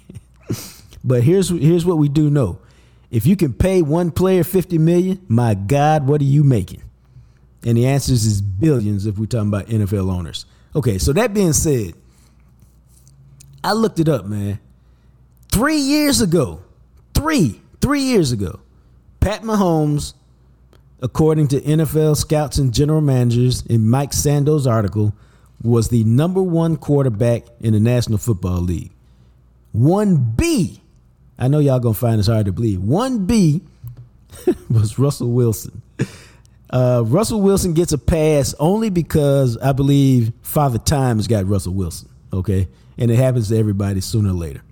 [1.03, 2.59] but here's here's what we do know:
[3.09, 6.81] if you can pay one player 50 million, my God, what are you making?
[7.65, 10.45] And the answer is billions if we're talking about NFL owners.
[10.75, 11.93] Okay, so that being said,
[13.63, 14.59] I looked it up, man.
[15.49, 16.61] Three years ago,
[17.13, 18.59] three, three years ago,
[19.19, 20.13] Pat Mahomes,
[21.03, 25.13] according to NFL scouts and general managers in Mike Sando's article,
[25.61, 28.91] was the number one quarterback in the National Football League.
[29.77, 30.79] 1B,
[31.37, 32.79] I know y'all gonna find this hard to believe.
[32.79, 33.61] 1B
[34.69, 35.81] was Russell Wilson.
[36.69, 41.73] Uh, Russell Wilson gets a pass only because I believe Father Time has got Russell
[41.73, 42.09] Wilson.
[42.31, 44.63] Okay, and it happens to everybody sooner or later.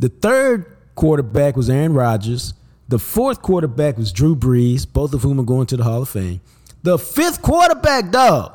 [0.00, 2.54] The third quarterback was Aaron Rodgers.
[2.88, 6.08] The fourth quarterback was Drew Brees, both of whom are going to the Hall of
[6.08, 6.40] Fame.
[6.82, 8.54] The fifth quarterback, dog,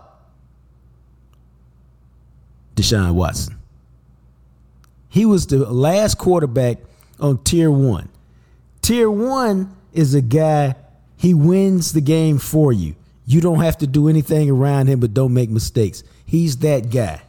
[2.75, 3.57] Deshaun Watson.
[5.07, 6.79] He was the last quarterback
[7.19, 8.09] on tier one.
[8.81, 10.75] Tier one is a guy,
[11.15, 12.95] he wins the game for you.
[13.25, 16.03] You don't have to do anything around him, but don't make mistakes.
[16.25, 17.21] He's that guy.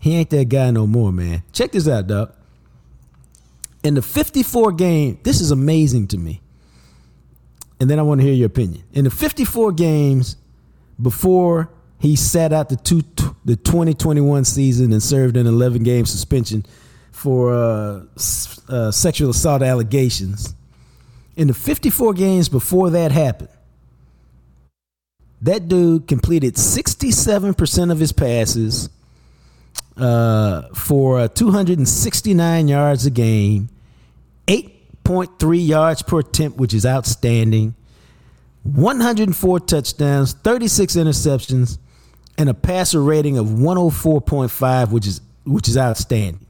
[0.00, 1.42] He ain't that guy no more, man.
[1.52, 2.32] Check this out, dog.
[3.82, 6.40] In the 54 game, this is amazing to me.
[7.78, 8.84] And then I want to hear your opinion.
[8.92, 10.36] In the 54 games
[11.00, 13.02] before he sat out the two,
[13.44, 16.64] the 2021 season and served an 11 game suspension
[17.10, 18.02] for uh,
[18.68, 20.54] uh, sexual assault allegations.
[21.36, 23.48] In the 54 games before that happened,
[25.42, 28.90] that dude completed 67% of his passes
[30.00, 33.68] uh, for 269 yards a game,
[34.46, 37.74] 8.3 yards per attempt, which is outstanding,
[38.62, 41.78] 104 touchdowns, 36 interceptions,
[42.38, 46.46] and a passer rating of 104.5, which is which is outstanding.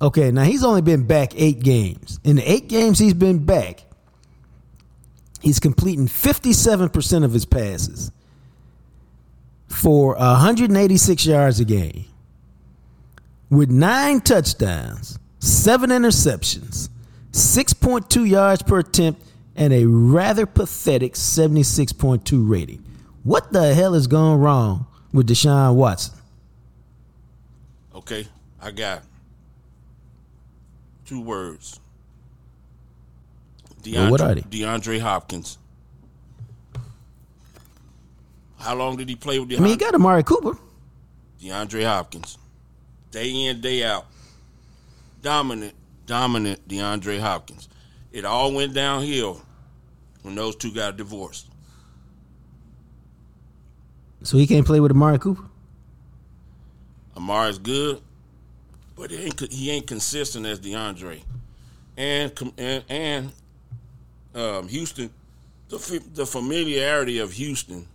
[0.00, 2.20] Okay, now he's only been back eight games.
[2.24, 3.84] In the eight games he's been back,
[5.40, 8.10] he's completing 57% of his passes
[9.68, 12.04] for 186 yards a game
[13.50, 16.88] with nine touchdowns, seven interceptions,
[17.32, 19.22] 6.2 yards per attempt,
[19.54, 22.84] and a rather pathetic 76.2 rating.
[23.24, 26.18] What the hell has gone wrong with Deshaun Watson?
[27.94, 28.26] Okay,
[28.60, 29.02] I got
[31.06, 31.80] two words.
[33.82, 34.40] DeAndre, well, what are they?
[34.42, 35.58] DeAndre Hopkins.
[38.58, 39.58] How long did he play with DeAndre?
[39.58, 40.58] I mean, he got Amari Cooper.
[41.40, 42.38] DeAndre Hopkins.
[43.16, 44.04] Day in, day out.
[45.22, 45.72] Dominant,
[46.04, 47.66] dominant DeAndre Hopkins.
[48.12, 49.40] It all went downhill
[50.20, 51.48] when those two got divorced.
[54.22, 55.44] So he can't play with Amari Cooper?
[57.16, 58.02] Amari's good,
[58.96, 61.22] but he ain't, he ain't consistent as DeAndre.
[61.96, 63.32] And and, and
[64.34, 65.08] um, Houston,
[65.70, 67.88] the, the familiarity of Houston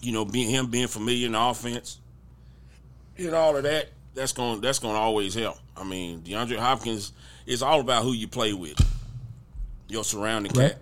[0.00, 2.00] you know, being him being familiar in the offense
[3.18, 5.58] and all of that, that's going that's going to always help.
[5.76, 7.12] I mean, DeAndre Hopkins
[7.46, 8.78] is all about who you play with,
[9.88, 10.72] your surrounding right.
[10.72, 10.80] cast,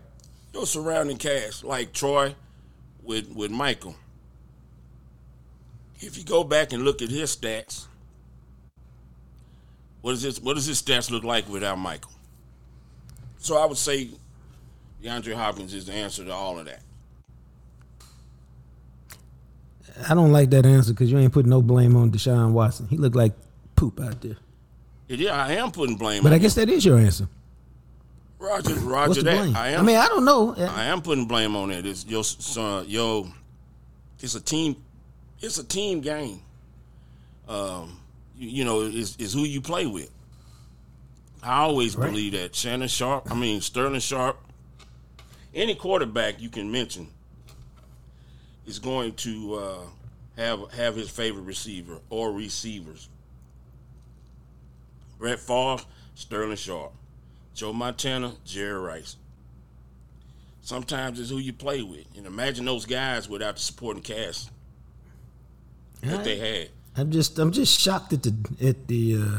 [0.53, 2.35] your surrounding cast, like Troy
[3.03, 3.95] with with Michael.
[6.01, 7.87] If you go back and look at his stats,
[10.01, 12.13] what is his what does his stats look like without Michael?
[13.39, 14.11] So I would say
[15.03, 16.81] DeAndre Hopkins is the answer to all of that.
[20.09, 22.87] I don't like that answer because you ain't putting no blame on Deshaun Watson.
[22.89, 23.33] He looked like
[23.77, 24.37] poop out there.
[25.09, 26.23] Yeah, I am putting blame.
[26.23, 26.67] But I guess him.
[26.67, 27.29] that is your answer.
[28.39, 29.39] Roger, Roger that.
[29.39, 29.57] Blame?
[29.57, 29.81] I am.
[29.81, 30.55] I mean, I don't know.
[30.57, 31.85] I am putting blame on it.
[31.85, 33.29] It's your son, yo.
[34.21, 34.77] It's a team.
[35.41, 36.41] It's a team game.
[37.49, 37.99] Um,
[38.37, 40.11] you, you know, is is who you play with.
[41.43, 42.11] I always right.
[42.11, 43.31] believe that Shannon Sharpe.
[43.31, 44.39] I mean Sterling Sharpe.
[45.55, 47.09] Any quarterback you can mention
[48.71, 49.81] is going to uh,
[50.37, 53.09] have have his favorite receiver or receivers.
[55.19, 56.95] Brett Favre, Sterling Sharpe,
[57.55, 59.17] Joe Montana, Jerry Rice.
[60.63, 64.51] Sometimes it's who you play with, and imagine those guys without the supporting cast
[66.03, 66.69] that I, they had.
[66.97, 69.39] I'm just I'm just shocked at the at the uh,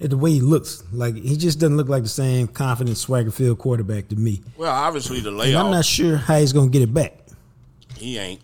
[0.00, 0.82] at the way he looks.
[0.90, 4.40] Like he just doesn't look like the same confident swagger filled quarterback to me.
[4.56, 5.48] Well, obviously the layoff.
[5.48, 7.27] And I'm not sure how he's gonna get it back.
[7.98, 8.40] He ain't.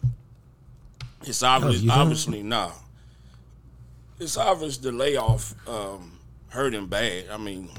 [1.23, 1.83] It's obvious.
[1.89, 2.73] Oh, obviously, nah.
[4.21, 7.25] It's obvious the layoff um, hurt him bad.
[7.31, 7.71] I mean,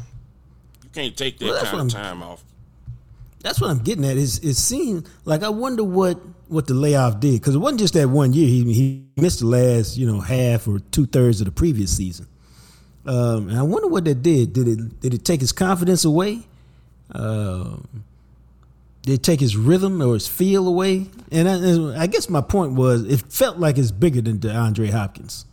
[0.84, 2.44] you can't take that well, kind of time off.
[3.42, 4.18] That's what I'm getting at.
[4.18, 7.94] Is it seemed like I wonder what what the layoff did because it wasn't just
[7.94, 8.48] that one year.
[8.48, 12.28] He he missed the last you know half or two thirds of the previous season.
[13.06, 14.54] Um, and I wonder what that did.
[14.54, 16.42] Did it did it take his confidence away?
[17.12, 17.88] Um,
[19.14, 21.08] it take his rhythm or his feel away?
[21.32, 25.46] And I, I guess my point was, it felt like it's bigger than DeAndre Hopkins.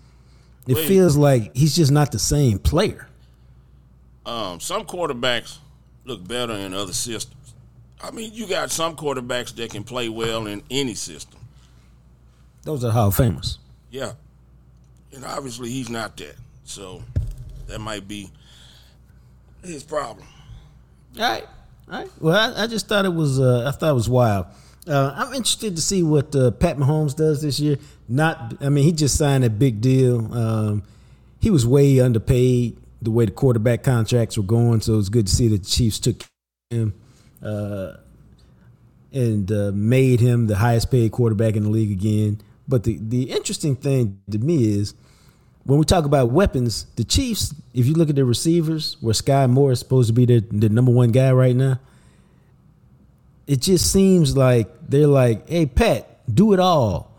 [0.66, 0.86] It Wait.
[0.86, 3.08] feels like he's just not the same player.
[4.24, 5.58] Um, some quarterbacks
[6.04, 7.54] look better in other systems.
[8.02, 11.40] I mean, you got some quarterbacks that can play well in any system.
[12.62, 13.58] Those are Hall of Famers.
[13.90, 14.12] Yeah.
[15.14, 16.36] And obviously he's not that.
[16.64, 17.02] So
[17.66, 18.30] that might be
[19.64, 20.26] his problem.
[21.18, 21.46] All right,
[21.88, 22.10] right.
[22.20, 23.40] Well, I, I just thought it was.
[23.40, 24.46] Uh, I thought it was wild.
[24.86, 27.76] Uh, I'm interested to see what uh, Pat Mahomes does this year.
[28.08, 30.32] Not, I mean, he just signed a big deal.
[30.34, 30.82] Um,
[31.38, 35.34] he was way underpaid the way the quarterback contracts were going, so it's good to
[35.34, 36.24] see that the Chiefs took
[36.70, 36.94] him
[37.42, 37.94] uh,
[39.12, 42.40] and uh, made him the highest paid quarterback in the league again.
[42.66, 44.94] But the the interesting thing to me is
[45.64, 49.48] when we talk about weapons, the Chiefs, if you look at the receivers, where Skyy
[49.48, 51.78] Moore is supposed to be the, the number one guy right now,
[53.46, 57.12] it just seems like they're like, hey, Pat, do it all.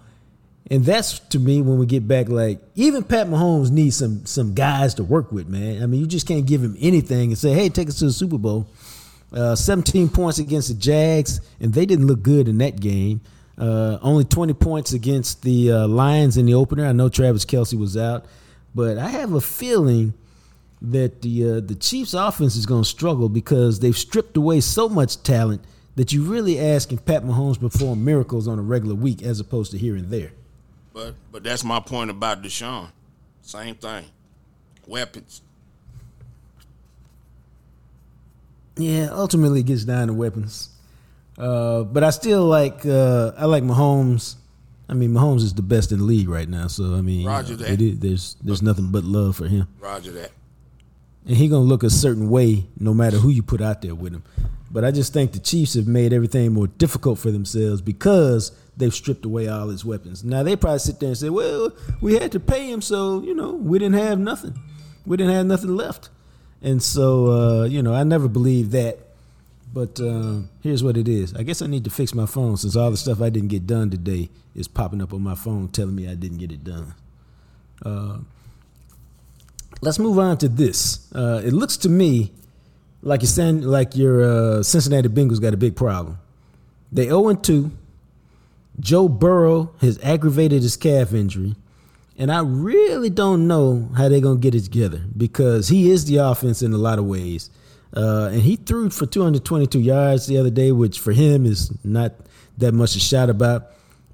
[0.72, 4.54] And that's to me when we get back, like, even Pat Mahomes needs some some
[4.54, 5.84] guys to work with, man.
[5.84, 8.14] I mean, you just can't give him anything and say, hey, take us to the
[8.14, 8.68] Super Bowl.
[9.32, 13.20] Uh, 17 points against the Jags, and they didn't look good in that game.
[13.58, 16.86] Uh, only 20 points against the uh, Lions in the opener.
[16.86, 18.26] I know Travis Kelce was out,
[18.74, 20.14] but I have a feeling
[20.82, 24.90] that the uh, the Chiefs' offense is going to struggle because they've stripped away so
[24.90, 25.62] much talent
[25.96, 29.78] that you really asking Pat Mahomes perform miracles on a regular week as opposed to
[29.78, 30.32] here and there.
[30.94, 32.90] But but that's my point about Deshaun.
[33.42, 34.06] Same thing.
[34.88, 35.42] Weapons.
[38.76, 40.70] Yeah, ultimately it gets down to weapons.
[41.38, 44.36] Uh, but I still like uh, I like Mahomes.
[44.90, 46.68] I mean, Mahomes is the best in the league right now.
[46.68, 47.82] So I mean, Roger that.
[47.82, 50.32] is, there's there's nothing but love for him, Roger that.
[51.26, 54.14] and he gonna look a certain way no matter who you put out there with
[54.14, 54.24] him.
[54.70, 58.94] But I just think the Chiefs have made everything more difficult for themselves because they've
[58.94, 60.24] stripped away all his weapons.
[60.24, 63.34] Now they probably sit there and say, "Well, we had to pay him, so you
[63.34, 64.60] know we didn't have nothing.
[65.06, 66.10] We didn't have nothing left."
[66.62, 69.00] And so uh, you know, I never believed that.
[69.74, 71.34] But uh, here's what it is.
[71.34, 73.66] I guess I need to fix my phone since all the stuff I didn't get
[73.66, 76.94] done today is popping up on my phone telling me I didn't get it done.
[77.84, 78.20] Uh,
[79.82, 81.12] let's move on to this.
[81.14, 82.32] Uh, it looks to me
[83.02, 86.20] like your like your uh, Cincinnati Bengals got a big problem.
[86.92, 87.72] They 0 2.
[88.80, 91.56] Joe Burrow has aggravated his calf injury.
[92.18, 96.06] And I really don't know how they're going to get it together because he is
[96.06, 97.50] the offense in a lot of ways.
[97.96, 102.14] Uh, and he threw for 222 yards the other day, which for him is not
[102.58, 103.72] that much to shout about.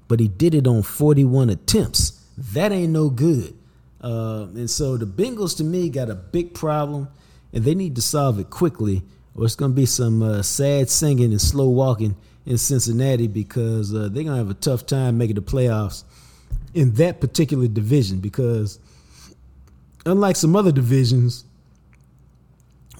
[0.08, 2.20] But he did it on 41 attempts.
[2.52, 3.56] That ain't no good.
[4.02, 7.08] Uh, and so the Bengals, to me, got a big problem,
[7.52, 9.02] and they need to solve it quickly,
[9.34, 12.16] or it's going to be some uh, sad singing and slow walking
[12.46, 16.04] in Cincinnati because uh, they're going to have a tough time making the playoffs
[16.74, 18.20] in that particular division.
[18.20, 18.78] Because
[20.06, 21.44] unlike some other divisions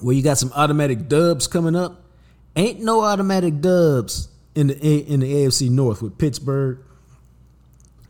[0.01, 2.03] where you got some automatic dubs coming up,
[2.55, 6.79] ain't no automatic dubs in the in the AFC North with Pittsburgh,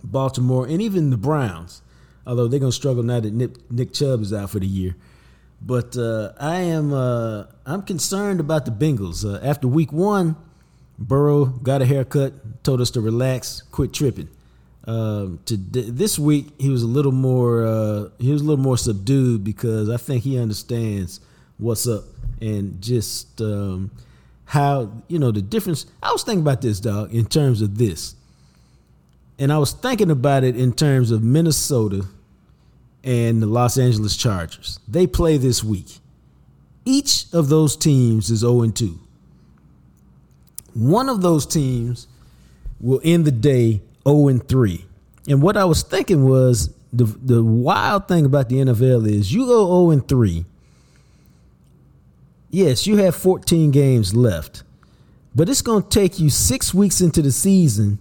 [0.04, 1.82] Baltimore, and even the Browns.
[2.26, 4.96] Although they're gonna struggle now that Nick, Nick Chubb is out for the year.
[5.62, 9.26] But uh, I am uh, I'm concerned about the Bengals.
[9.26, 10.36] Uh, after Week One,
[10.98, 14.30] Burrow got a haircut, told us to relax, quit tripping.
[14.86, 18.78] Um, to this week, he was a little more uh, he was a little more
[18.78, 21.20] subdued because I think he understands
[21.62, 22.04] what's up
[22.42, 23.92] and just um,
[24.46, 25.86] how you know the difference.
[26.04, 28.16] I was thinking about this, dog, in terms of this,
[29.40, 32.06] and I was thinking about it in terms of Minnesota
[33.04, 34.80] and the Los Angeles Chargers.
[34.88, 36.00] They play this week.
[36.84, 39.00] Each of those teams is 0 2.
[40.74, 42.08] One of those teams
[42.80, 44.86] will end the day 0 3.
[45.28, 49.46] And what I was thinking was the the wild thing about the NFL is you
[49.46, 50.46] go 0 and 3.
[52.52, 54.64] Yes, you have 14 games left.
[55.34, 58.00] But it's going to take you 6 weeks into the season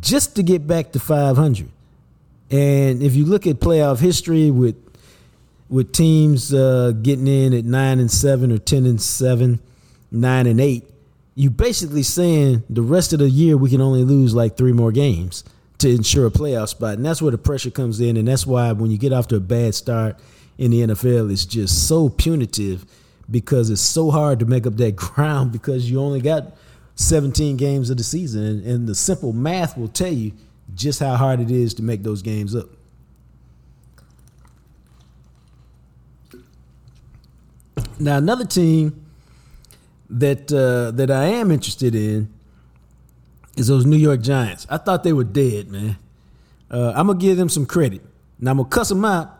[0.00, 1.68] just to get back to 500.
[2.50, 4.76] And if you look at playoff history with
[5.70, 9.58] with teams uh, getting in at nine and seven or ten and seven,
[10.10, 10.84] nine and eight,
[11.34, 14.92] you're basically saying the rest of the year we can only lose like three more
[14.92, 15.42] games
[15.78, 18.70] to ensure a playoff spot, and that's where the pressure comes in, and that's why
[18.72, 20.16] when you get off to a bad start
[20.58, 22.86] in the NFL, it's just so punitive
[23.30, 26.52] because it's so hard to make up that ground because you only got
[26.96, 30.32] 17 games of the season, and, and the simple math will tell you
[30.74, 32.68] just how hard it is to make those games up.
[37.98, 39.04] Now another team
[40.10, 42.32] that uh, that I am interested in
[43.56, 44.66] is those New York Giants.
[44.68, 45.96] I thought they were dead, man.
[46.70, 48.02] Uh, I'm gonna give them some credit.
[48.40, 49.30] Now I'm gonna cuss them out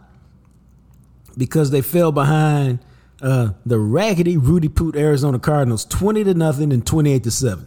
[1.36, 2.78] because they fell behind
[3.24, 7.66] uh, the raggedy Rudy Poot Arizona Cardinals, twenty to nothing and twenty eight to seven.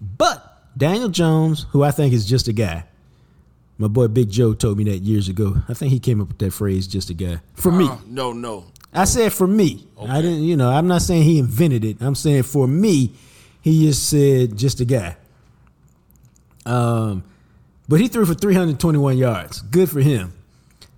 [0.00, 0.42] But
[0.76, 2.84] Daniel Jones, who I think is just a guy,
[3.78, 5.62] my boy Big Joe told me that years ago.
[5.68, 8.32] I think he came up with that phrase, "just a guy." For me, Uh, no,
[8.32, 8.64] no.
[8.92, 9.86] I said for me.
[10.00, 11.98] I didn't, you know, I'm not saying he invented it.
[12.00, 13.12] I'm saying for me,
[13.60, 15.16] he just said just a guy.
[16.66, 17.22] Um,
[17.88, 19.60] but he threw for 321 yards.
[19.62, 20.32] Good for him.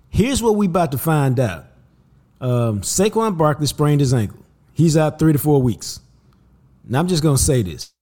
[0.09, 1.65] Here's what we about to find out.
[2.43, 4.45] Um, Saquon Barkley sprained his ankle.
[4.73, 6.01] He's out three to four weeks.
[6.83, 7.93] Now I'm just gonna say this.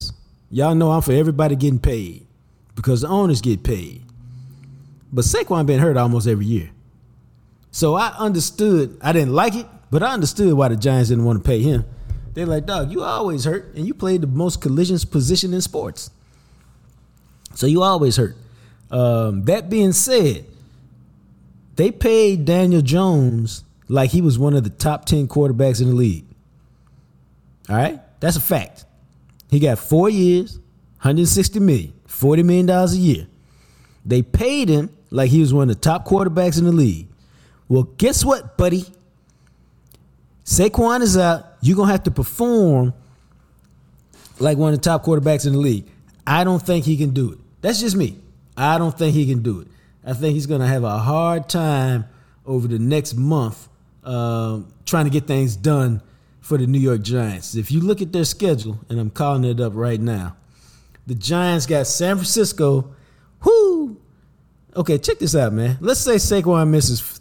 [0.50, 2.26] Y'all know I'm for everybody getting paid
[2.74, 4.02] because the owners get paid.
[5.12, 6.70] But Saquon been hurt almost every year.
[7.70, 8.98] So I understood.
[9.00, 11.84] I didn't like it, but I understood why the Giants didn't want to pay him.
[12.34, 16.10] They're like, dog, you always hurt, and you played the most collisions position in sports.
[17.54, 18.34] So you always hurt.
[18.90, 20.46] Um, that being said,
[21.76, 25.94] they paid Daniel Jones like he was one of the top 10 quarterbacks in the
[25.94, 26.26] league.
[27.68, 28.00] All right?
[28.20, 28.84] That's a fact.
[29.50, 30.56] He got four years,
[31.00, 33.26] 160 million, 40 million dollars a year.
[34.04, 37.08] They paid him like he was one of the top quarterbacks in the league.
[37.68, 38.84] Well, guess what, buddy?
[40.44, 41.46] Saquon is out.
[41.60, 42.94] You're gonna have to perform
[44.38, 45.86] like one of the top quarterbacks in the league.
[46.26, 47.38] I don't think he can do it.
[47.60, 48.18] That's just me.
[48.56, 49.68] I don't think he can do it.
[50.04, 52.06] I think he's gonna have a hard time
[52.44, 53.68] over the next month
[54.02, 56.02] um, trying to get things done
[56.40, 57.54] for the New York Giants.
[57.54, 60.36] If you look at their schedule, and I'm calling it up right now,
[61.06, 62.94] the Giants got San Francisco.
[63.44, 64.00] Whoo!
[64.74, 65.78] Okay, check this out, man.
[65.80, 67.20] Let's say Saquon misses.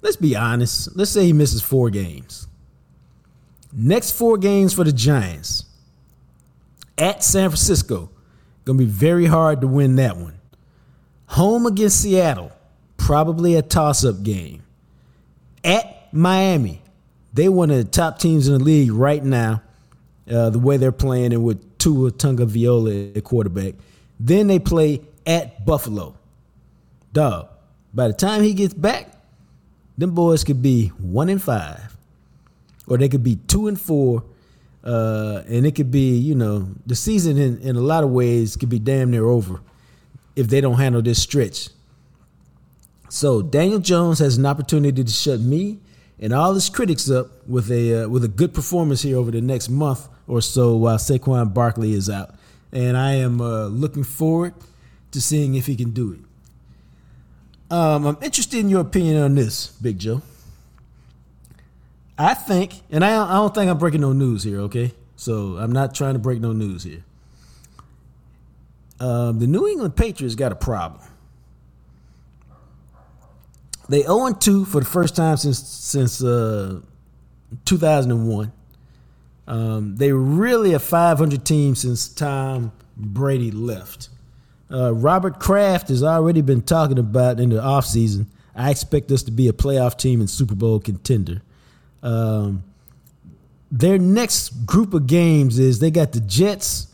[0.00, 0.96] Let's be honest.
[0.96, 2.46] Let's say he misses four games.
[3.72, 5.64] Next four games for the Giants
[6.96, 8.10] at San Francisco.
[8.64, 10.38] Gonna be very hard to win that one.
[11.26, 12.52] Home against Seattle,
[12.96, 14.62] probably a toss-up game.
[15.64, 16.82] At Miami,
[17.32, 19.62] they one of the top teams in the league right now.
[20.30, 23.76] Uh, the way they're playing and with Tua Tagovailoa at quarterback.
[24.20, 26.16] Then they play at Buffalo.
[27.14, 27.48] Dog.
[27.94, 29.10] By the time he gets back,
[29.96, 31.96] them boys could be one and five,
[32.86, 34.22] or they could be two and four,
[34.84, 38.56] uh, and it could be you know the season in, in a lot of ways
[38.56, 39.60] could be damn near over
[40.36, 41.70] if they don't handle this stretch.
[43.08, 45.78] So Daniel Jones has an opportunity to shut me
[46.20, 49.40] and all his critics up with a uh, with a good performance here over the
[49.40, 52.34] next month or so while Saquon Barkley is out,
[52.72, 54.54] and I am uh, looking forward
[55.12, 56.20] to seeing if he can do it.
[57.70, 60.22] Um, I'm interested in your opinion on this, Big Joe.
[62.18, 64.92] I think, and I, I don't think I'm breaking no news here, okay?
[65.16, 67.04] So I'm not trying to break no news here.
[68.98, 71.00] Um, the New England Patriots got a problem.
[73.88, 76.80] They 0 2 for the first time since since uh,
[77.64, 78.52] 2001.
[79.46, 84.10] Um, they really a 500 team since Tom Brady left.
[84.70, 88.26] Uh, Robert Kraft has already been talking about in the offseason.
[88.54, 91.40] I expect us to be a playoff team and Super Bowl contender.
[92.02, 92.64] Um,
[93.70, 96.88] their next group of games is they got the Jets,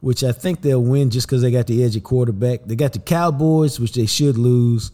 [0.00, 2.64] which I think they'll win just because they got the edge at quarterback.
[2.64, 4.90] They got the Cowboys, which they should lose.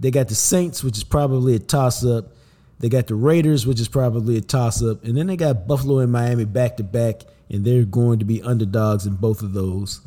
[0.00, 2.32] They got the Saints, which is probably a toss up.
[2.80, 5.04] They got the Raiders, which is probably a toss up.
[5.04, 8.42] And then they got Buffalo and Miami back to back, and they're going to be
[8.42, 10.00] underdogs in both of those.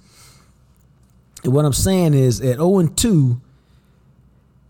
[1.44, 3.42] And what I'm saying is at 0 2,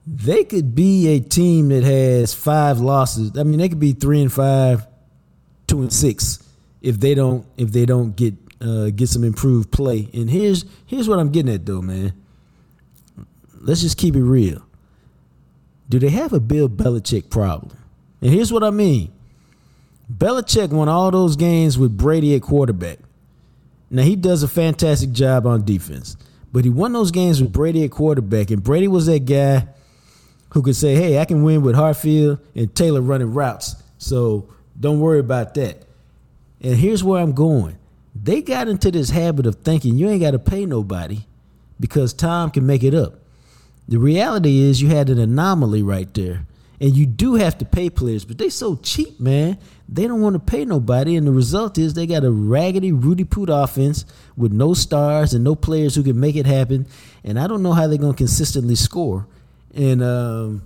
[0.06, 3.38] they could be a team that has five losses.
[3.38, 4.88] I mean, they could be three and five,
[5.68, 6.44] two and six
[6.82, 10.10] if they don't if they don't get uh, get some improved play.
[10.14, 12.14] And here's here's what I'm getting at though, man.
[13.60, 14.67] Let's just keep it real.
[15.90, 17.78] Do they have a Bill Belichick problem?
[18.22, 19.12] And here's what I mean.
[20.12, 23.00] Belichick won all those games with Brady at quarterback.
[23.90, 26.18] Now he does a fantastic job on defense,
[26.52, 29.68] but he won those games with Brady at quarterback, and Brady was that guy
[30.50, 34.46] who could say, "Hey, I can win with Hartfield and Taylor running routes, so
[34.80, 35.84] don't worry about that."
[36.62, 37.78] And here's where I'm going.
[38.16, 41.26] They got into this habit of thinking you ain't got to pay nobody
[41.80, 43.20] because Tom can make it up.
[43.88, 46.46] The reality is you had an anomaly right there.
[46.80, 49.58] And you do have to pay players, but they so cheap, man.
[49.90, 53.24] They don't want to pay nobody, and the result is they got a raggedy Rudy
[53.24, 56.86] Poot offense with no stars and no players who can make it happen.
[57.24, 59.26] And I don't know how they're gonna consistently score.
[59.74, 60.62] And um,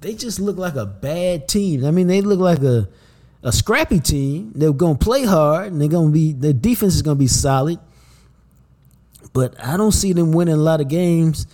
[0.00, 1.84] they just look like a bad team.
[1.84, 2.88] I mean, they look like a
[3.42, 4.52] a scrappy team.
[4.54, 7.20] They're going to play hard, and they're going to be their defense is going to
[7.20, 7.78] be solid.
[9.32, 11.46] But I don't see them winning a lot of games,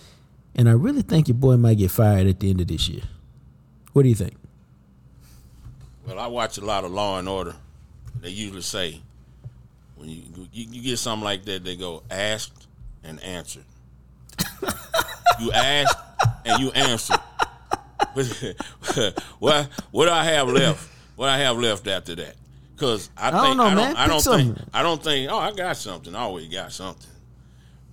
[0.57, 3.03] and I really think your boy might get fired at the end of this year.
[3.93, 4.35] What do you think?
[6.05, 7.55] Well, I watch a lot of Law and Order.
[8.21, 9.01] They usually say
[9.95, 12.67] when you you, you get something like that, they go asked
[13.03, 13.65] and answered.
[15.39, 15.97] you asked
[16.45, 17.19] and you answered.
[19.39, 20.89] what what do I have left?
[21.15, 22.35] What I have left after that?
[22.75, 23.95] Because I, don't think know, I don't, man.
[23.95, 24.69] I don't Pick think something.
[24.73, 26.15] I don't think oh I got something.
[26.15, 27.09] I always got something.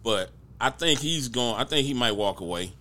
[0.02, 0.30] But
[0.60, 1.56] I think he's going.
[1.56, 2.72] I think he might walk away.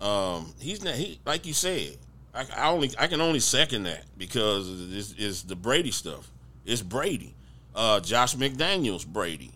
[0.00, 0.94] Um, he's not.
[0.94, 1.96] He like you said.
[2.34, 6.30] I, I only I can only second that because it's, it's the Brady stuff.
[6.66, 7.34] It's Brady,
[7.74, 9.52] uh, Josh McDaniels Brady,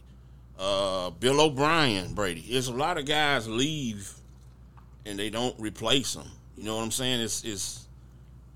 [0.59, 2.45] uh, Bill O'Brien Brady.
[2.51, 4.11] There's a lot of guys leave,
[5.05, 6.29] and they don't replace them.
[6.57, 7.21] You know what I'm saying?
[7.21, 7.87] It's it's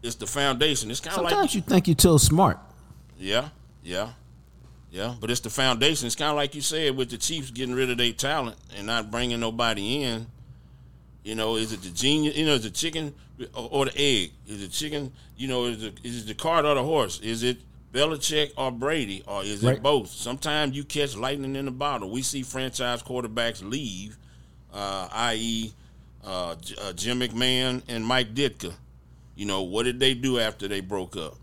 [0.03, 0.91] it's the foundation.
[0.91, 2.59] It's kind of like Sometimes you think you're too smart.
[3.19, 3.49] yeah,
[3.83, 4.11] yeah,
[4.95, 5.17] yeah.
[5.21, 6.07] But it's the foundation.
[6.07, 8.87] It's kind of like you said with the Chiefs getting rid of their talent and
[8.87, 10.29] not bringing nobody in.
[11.25, 12.37] You know, is it the genius?
[12.37, 13.13] You know, is it chicken
[13.55, 14.31] or, or the egg?
[14.47, 15.13] Is it chicken?
[15.37, 17.19] You know, is it, is it the cart or the horse?
[17.21, 17.59] Is it
[17.93, 20.11] Belichick or Brady, or is it both?
[20.11, 22.09] Sometimes you catch lightning in the bottle.
[22.09, 24.17] We see franchise quarterbacks leave,
[24.73, 25.73] uh, i.e.,
[26.25, 28.73] uh, uh, Jim McMahon and Mike Ditka.
[29.35, 31.35] You know, what did they do after they broke up?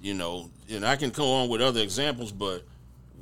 [0.00, 2.62] You know, and I can go on with other examples, but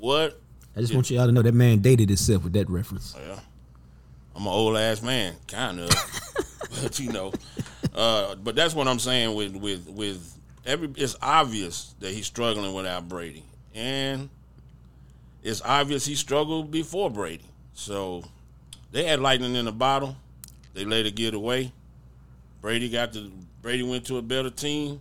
[0.02, 0.40] what?
[0.76, 3.14] I just want you all to know that man dated himself with that reference.
[3.16, 3.38] Yeah,
[4.34, 5.90] I'm an old ass man, kind of,
[6.82, 7.32] but you know,
[7.94, 10.36] uh, but that's what I'm saying with with with
[10.66, 10.90] every.
[10.96, 13.44] It's obvious that he's struggling without Brady,
[13.76, 14.28] and
[15.40, 17.46] it's obvious he struggled before Brady.
[17.74, 18.24] So
[18.90, 20.16] they had lightning in the bottle.
[20.74, 21.70] They let it get away.
[22.60, 23.30] Brady got the
[23.60, 25.00] Brady went to a better team.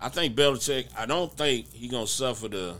[0.00, 0.86] I think Belichick.
[0.96, 2.76] I don't think he gonna suffer the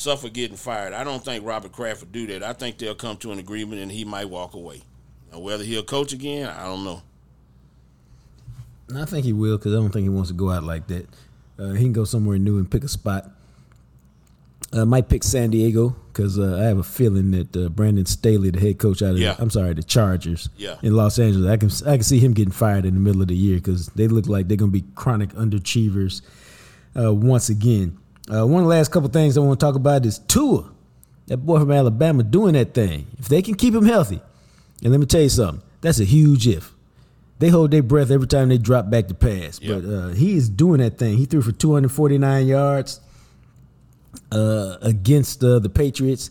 [0.00, 0.92] suffer getting fired.
[0.92, 2.42] I don't think Robert Kraft would do that.
[2.42, 4.82] I think they'll come to an agreement and he might walk away.
[5.32, 7.02] Now, whether he'll coach again, I don't know.
[8.96, 11.06] I think he will because I don't think he wants to go out like that.
[11.58, 13.30] Uh, he can go somewhere new and pick a spot.
[14.72, 18.50] Uh, might pick San Diego because uh, I have a feeling that uh, Brandon Staley,
[18.50, 19.34] the head coach out of Yeah.
[19.38, 20.76] I'm sorry, the Chargers Yeah.
[20.82, 23.28] in Los Angeles, I can I can see him getting fired in the middle of
[23.28, 26.22] the year because they look like they're going to be chronic underachievers
[26.98, 27.98] uh, once again.
[28.32, 30.70] Uh, one of the last couple things I want to talk about is Tua,
[31.26, 33.06] that boy from Alabama doing that thing.
[33.18, 34.20] If they can keep him healthy,
[34.82, 36.72] and let me tell you something, that's a huge if.
[37.38, 39.82] They hold their breath every time they drop back to pass, Yep.
[39.82, 41.16] but uh, he is doing that thing.
[41.16, 43.00] He threw for 249 yards
[44.30, 46.30] uh, against uh, the Patriots.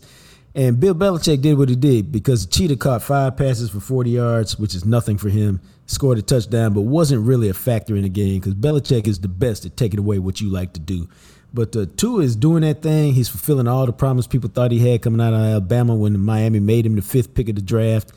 [0.54, 4.58] And Bill Belichick did what he did because Cheetah caught five passes for 40 yards,
[4.58, 5.60] which is nothing for him.
[5.86, 9.28] Scored a touchdown, but wasn't really a factor in the game because Belichick is the
[9.28, 11.08] best at taking away what you like to do.
[11.52, 13.12] But uh, Tua is doing that thing.
[13.12, 16.60] He's fulfilling all the promise people thought he had coming out of Alabama when Miami
[16.60, 18.12] made him the fifth pick of the draft.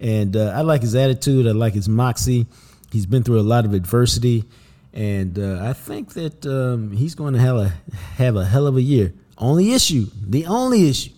[0.00, 1.46] And uh, I like his attitude.
[1.46, 2.46] I like his moxie.
[2.94, 4.44] He's been through a lot of adversity,
[4.92, 7.72] and uh, I think that um, he's going to have a
[8.18, 9.12] have a hell of a year.
[9.36, 11.10] Only issue, the only issue,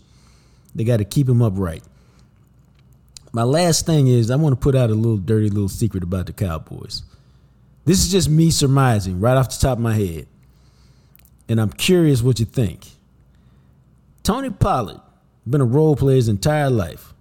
[0.75, 1.83] they got to keep him upright.
[3.31, 6.25] My last thing is I want to put out a little dirty little secret about
[6.25, 7.03] the Cowboys.
[7.85, 10.27] This is just me surmising right off the top of my head,
[11.49, 12.87] and I'm curious what you think.
[14.23, 15.01] Tony Pollard
[15.49, 17.15] been a role player his entire life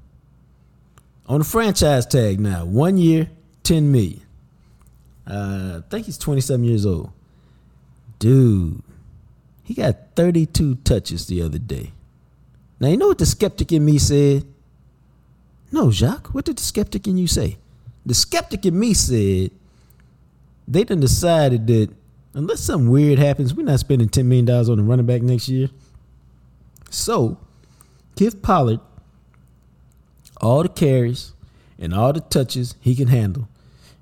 [1.27, 2.65] on a franchise tag now.
[2.65, 3.29] One year,
[3.63, 4.21] ten million.
[5.27, 7.11] Uh, I think he's twenty seven years old.
[8.19, 8.81] Dude,
[9.63, 11.91] he got thirty two touches the other day.
[12.79, 14.45] Now you know what the skeptic in me said?
[15.71, 16.33] No, Jacques.
[16.33, 17.57] What did the skeptic in you say?
[18.05, 19.51] The skeptic in me said
[20.67, 21.89] they done decided that
[22.35, 25.49] unless something weird happens, we're not spending ten million dollars on a running back next
[25.49, 25.69] year.
[26.91, 27.37] So
[28.15, 28.79] give Pollard
[30.39, 31.33] all the carries
[31.79, 33.47] and all the touches he can handle.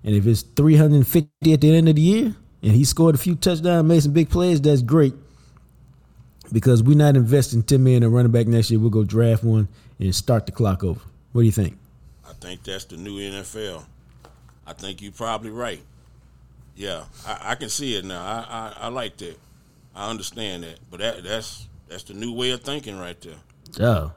[0.03, 3.35] And if it's 350 at the end of the year and he scored a few
[3.35, 5.13] touchdowns, made some big plays, that's great.
[6.51, 8.79] Because we're not investing 10 million in a running back next year.
[8.79, 9.67] We'll go draft one
[9.99, 10.99] and start the clock over.
[11.31, 11.77] What do you think?
[12.27, 13.85] I think that's the new NFL.
[14.67, 15.81] I think you're probably right.
[16.75, 18.21] Yeah, I, I can see it now.
[18.23, 19.37] I, I, I like that.
[19.95, 20.79] I understand that.
[20.89, 23.35] But that that's that's the new way of thinking right there.
[23.79, 24.11] Oh,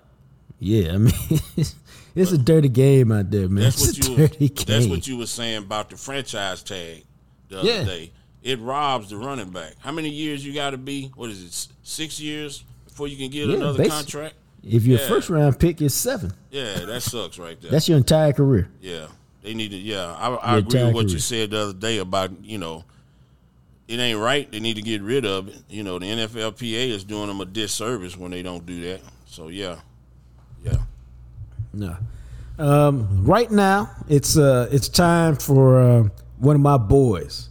[0.58, 0.92] yeah.
[0.94, 1.12] I mean,
[2.14, 3.64] it's a dirty game out there, man.
[3.64, 4.64] That's it's what a you dirty game.
[4.66, 7.04] that's what you were saying about the franchise tag
[7.48, 7.84] the other Yeah.
[7.84, 8.12] day.
[8.42, 9.72] It robs the running back.
[9.80, 11.10] How many years you got to be?
[11.16, 11.72] What is it?
[11.82, 14.34] Six years before you can get Yeah, another contract.
[14.62, 15.08] if your Yeah.
[15.08, 17.70] first round pick is seven, Yeah, that sucks right there.
[17.72, 18.68] that's your entire career.
[18.80, 19.08] Yeah,
[19.46, 19.76] they need to.
[19.76, 22.84] Yeah, I, I agree with what you said the other day about you know
[23.88, 24.50] it ain't right.
[24.50, 25.62] They need to get rid of it.
[25.70, 29.00] You know, the NFLPA is doing them a disservice when they don't do that.
[29.26, 29.76] So yeah,
[30.64, 30.78] yeah.
[31.72, 31.96] No.
[32.58, 37.48] Um, right now, it's uh, it's time for uh, one of my boys.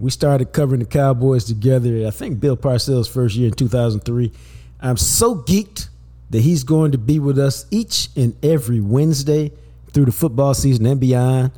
[0.00, 2.06] We started covering the Cowboys together.
[2.06, 4.32] I think Bill Parcells' first year in 2003.
[4.80, 5.88] I'm so geeked
[6.30, 9.52] that he's going to be with us each and every Wednesday
[9.94, 11.52] through the football season and beyond.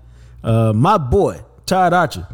[0.45, 2.29] Uh, my boy, Todd Archer.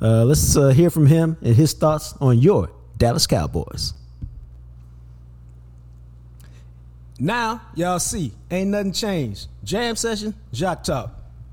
[0.00, 3.92] Uh, let's uh, hear from him and his thoughts on your Dallas Cowboys.
[7.18, 9.48] Now, y'all see, ain't nothing changed.
[9.62, 11.10] Jam session, Jacques Talk.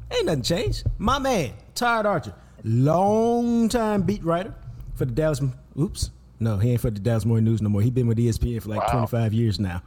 [0.09, 0.83] Ain't nothing changed.
[0.97, 2.33] My man, Todd Archer,
[2.63, 4.53] long time beat writer
[4.95, 5.41] for the Dallas.
[5.77, 6.09] Oops.
[6.39, 7.81] No, he ain't for the Dallas Morning News no more.
[7.81, 9.05] He been with ESPN for like wow.
[9.05, 9.81] 25 years now.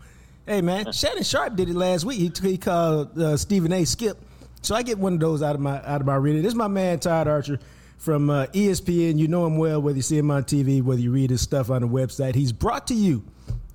[0.51, 2.19] Hey, man, Shannon Sharpe did it last week.
[2.19, 3.85] He, he called uh, Stephen A.
[3.85, 4.19] Skip.
[4.63, 6.43] So I get one of those out of my out of my reading.
[6.43, 7.61] This is my man Todd Archer
[7.99, 9.17] from uh, ESPN.
[9.17, 11.71] You know him well, whether you see him on TV, whether you read his stuff
[11.71, 12.35] on the website.
[12.35, 13.23] He's brought to you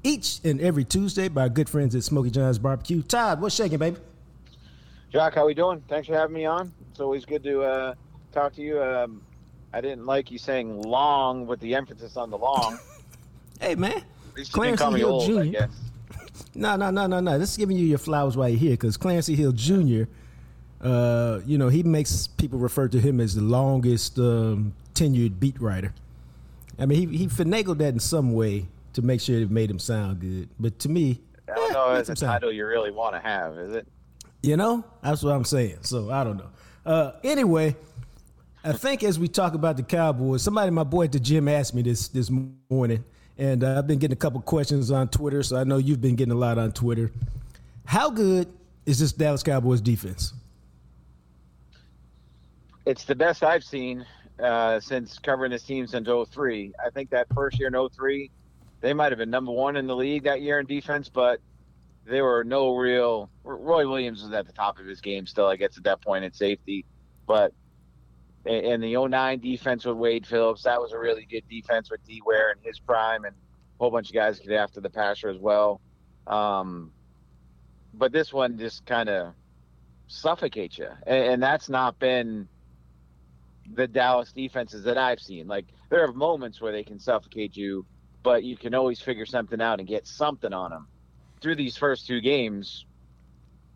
[0.04, 3.02] each and every Tuesday by our good friends at Smokey John's Barbecue.
[3.04, 3.96] Todd, what's shaking, baby?
[5.14, 5.82] Jack, how we doing?
[5.88, 6.74] Thanks for having me on.
[6.92, 7.96] It's always good to uh,
[8.34, 8.84] talk to you.
[8.84, 9.22] Um,
[9.72, 12.78] I didn't like you saying long with the emphasis on the long.
[13.62, 14.04] hey, man.
[14.52, 15.68] Clarence Hill old, Jr.
[16.56, 17.38] No, no, no, no, no.
[17.38, 20.04] This is giving you your flowers you're here because Clancy Hill Jr.,
[20.82, 25.60] uh, you know, he makes people refer to him as the longest um, tenured beat
[25.60, 25.94] writer.
[26.78, 29.80] I mean, he, he finagled that in some way to make sure it made him
[29.80, 30.50] sound good.
[30.60, 33.58] But to me, I don't eh, know it's a title you really want to have,
[33.58, 33.88] is it?
[34.42, 35.80] You know, that's what I'm saying.
[35.82, 36.50] So I don't know.
[36.86, 37.76] Uh, anyway,
[38.64, 41.74] I think as we talk about the Cowboys, somebody, my boy at the gym, asked
[41.74, 42.30] me this this
[42.70, 43.04] morning,
[43.38, 45.44] and uh, I've been getting a couple questions on Twitter.
[45.44, 47.12] So I know you've been getting a lot on Twitter.
[47.86, 48.48] How good
[48.86, 50.34] is this Dallas Cowboys defense?
[52.86, 54.06] It's the best I've seen
[54.42, 56.74] uh, since covering this team since 03.
[56.84, 58.30] I think that first year in 03,
[58.82, 61.40] they might have been number one in the league that year in defense, but
[62.06, 63.30] there were no real.
[63.44, 66.24] Roy Williams was at the top of his game still, I guess, at that point
[66.24, 66.86] in safety.
[67.26, 67.54] But
[68.46, 72.22] in the 09 defense with Wade Phillips, that was a really good defense with D
[72.26, 75.38] Ware in his prime, and a whole bunch of guys get after the passer as
[75.38, 75.82] well.
[76.28, 76.92] Um,
[77.94, 79.34] but this one just kind of
[80.08, 82.48] suffocates you, and, and that's not been
[83.74, 85.48] the Dallas defenses that I've seen.
[85.48, 87.86] Like there are moments where they can suffocate you
[88.26, 90.88] but you can always figure something out and get something on them.
[91.42, 92.86] Through these first two games,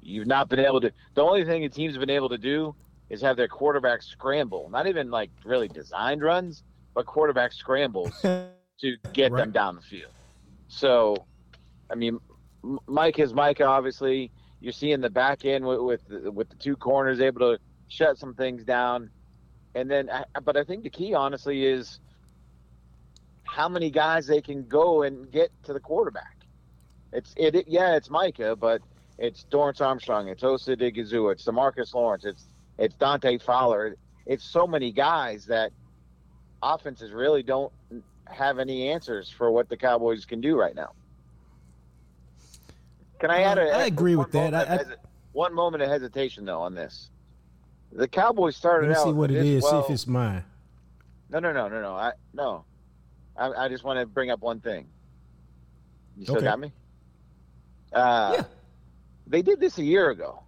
[0.01, 0.91] you've not been able to.
[1.13, 2.75] The only thing the team's been able to do
[3.09, 4.69] is have their quarterback scramble.
[4.69, 9.41] Not even like really designed runs, but quarterback scrambles to get right.
[9.41, 10.11] them down the field.
[10.67, 11.15] So,
[11.89, 12.19] I mean,
[12.87, 13.61] Mike is Mike.
[13.61, 18.17] Obviously, you're seeing the back end with with, with the two corners able to shut
[18.17, 19.09] some things down,
[19.75, 20.09] and then.
[20.43, 21.99] But I think the key, honestly, is
[23.43, 26.35] how many guys they can go and get to the quarterback.
[27.11, 28.81] It's it, it yeah, it's Micah, but
[29.17, 32.45] it's Dorance Armstrong, it's Osa Odighizuwa, it's Demarcus Lawrence, it's
[32.79, 33.95] it's Dante Fowler.
[34.25, 35.71] It's so many guys that
[36.63, 37.71] offenses really don't
[38.25, 40.93] have any answers for what the Cowboys can do right now.
[43.19, 43.71] Can I add a?
[43.71, 44.53] I agree with that.
[44.53, 44.79] I, I,
[45.33, 47.09] one moment of hesitation though on this.
[47.91, 48.97] The Cowboys started out.
[48.97, 49.13] let me out.
[49.13, 49.63] See what it is.
[49.63, 50.43] Well, see if it's mine.
[51.29, 51.95] No, no, no, no, no.
[51.95, 52.63] I no.
[53.35, 54.87] I, I just want to bring up one thing.
[56.17, 56.45] You still okay.
[56.45, 56.71] got me?
[57.91, 58.43] Uh, yeah.
[59.27, 60.43] They did this a year ago,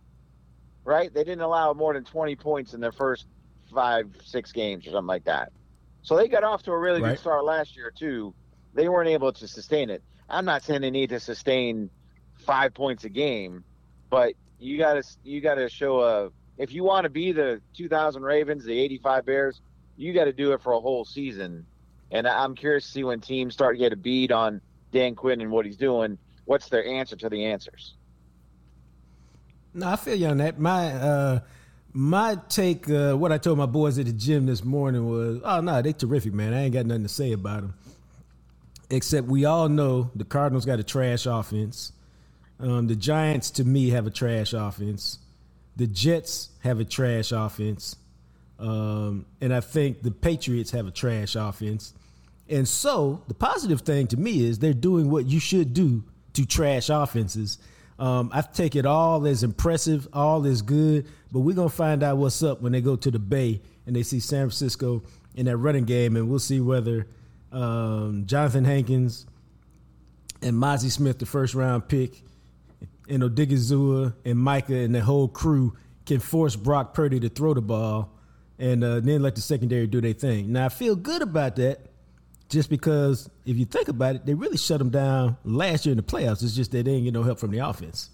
[0.83, 1.13] right?
[1.13, 3.27] They didn't allow more than 20 points in their first
[3.73, 5.51] five, six games or something like that.
[6.01, 7.11] So they got off to a really right.
[7.11, 8.33] good start last year, too.
[8.73, 10.03] They weren't able to sustain it.
[10.29, 11.89] I'm not saying they need to sustain
[12.45, 13.63] five points a game,
[14.09, 17.61] but you got to you got to show a if you want to be the
[17.75, 19.61] 2000 Ravens, the 85 Bears,
[19.97, 21.65] you got to do it for a whole season
[22.11, 24.61] and I'm curious to see when teams start to get a bead on
[24.91, 27.95] Dan Quinn and what he's doing, what's their answer to the answers?
[29.73, 30.59] No, I feel you on that.
[30.59, 31.39] My uh,
[31.93, 35.61] my take, uh, what I told my boys at the gym this morning was, oh
[35.61, 36.53] no, they terrific, man.
[36.53, 37.73] I ain't got nothing to say about them.
[38.89, 41.93] Except we all know the Cardinals got a trash offense.
[42.59, 45.19] Um, the Giants, to me, have a trash offense.
[45.77, 47.95] The Jets have a trash offense.
[48.59, 51.93] Um, and I think the Patriots have a trash offense.
[52.47, 56.03] And so the positive thing to me is they're doing what you should do
[56.33, 57.57] to trash offenses.
[58.01, 62.17] Um, I take it all as impressive, all as good, but we're gonna find out
[62.17, 65.03] what's up when they go to the Bay and they see San Francisco
[65.35, 67.05] in that running game, and we'll see whether
[67.51, 69.27] um, Johnathan Hankins
[70.41, 72.23] and Mazi Smith, the first round pick,
[73.07, 75.77] and Odighizuwa and Micah and the whole crew
[76.07, 78.09] can force Brock Purdy to throw the ball
[78.57, 80.51] and uh, then let the secondary do their thing.
[80.51, 81.90] Now I feel good about that
[82.51, 85.97] just because if you think about it, they really shut them down last year in
[85.97, 86.43] the playoffs.
[86.43, 88.09] It's just they didn't get no help from the offense.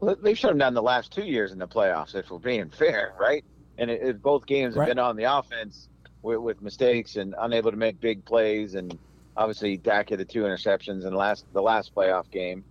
[0.00, 2.70] Well, they've shut them down the last two years in the playoffs, if we're being
[2.70, 3.44] fair, right?
[3.78, 4.88] And it, it, both games have Right.
[4.88, 5.88] been on the offense
[6.22, 8.74] with, with mistakes and unable to make big plays.
[8.74, 8.98] And
[9.36, 12.64] obviously, Dak had the two interceptions in the last the last playoff game.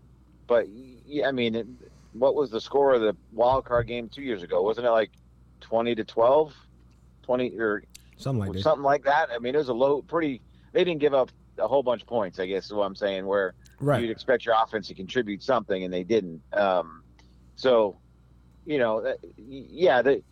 [0.47, 0.67] But
[1.05, 1.67] yeah, I mean, it,
[2.13, 4.61] what was the score of the wild card game two years ago?
[4.61, 5.11] Wasn't it like
[5.61, 6.53] twenty to 12?
[7.23, 7.83] 20 or
[8.17, 8.61] Something like that.
[8.63, 9.29] something like that.
[9.31, 10.41] I mean, it was a low, pretty.
[10.73, 12.39] They didn't give up a whole bunch of points.
[12.39, 13.25] I guess is what I'm saying.
[13.25, 14.01] Where Right.
[14.01, 16.41] you'd expect your offense to contribute something, and they didn't.
[16.53, 17.03] Um,
[17.55, 17.97] so,
[18.65, 20.23] you know, yeah, they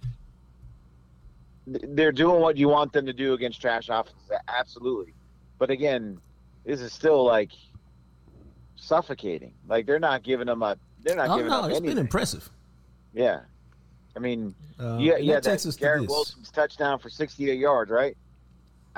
[1.67, 5.13] they're doing what you want them to do against trash offenses, absolutely.
[5.57, 6.19] But again,
[6.63, 7.51] this is still like
[8.75, 9.53] suffocating.
[9.67, 10.77] Like they're not giving them a.
[11.03, 11.95] They're not Oh giving no, up it's anything.
[11.95, 12.49] been impressive.
[13.13, 13.41] Yeah,
[14.15, 15.35] I mean, Uh, yeah, yeah.
[15.35, 16.07] that That takes us to Garrett.
[16.09, 18.15] Wilson's touchdown for 68 yards, right?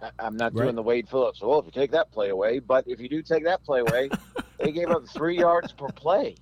[0.01, 0.65] I, I'm not Right.
[0.65, 1.41] doing the Wade Phillips.
[1.41, 4.09] Well, if you take that play away, but if you do take that play away,
[4.59, 6.35] they gave up three yards per play.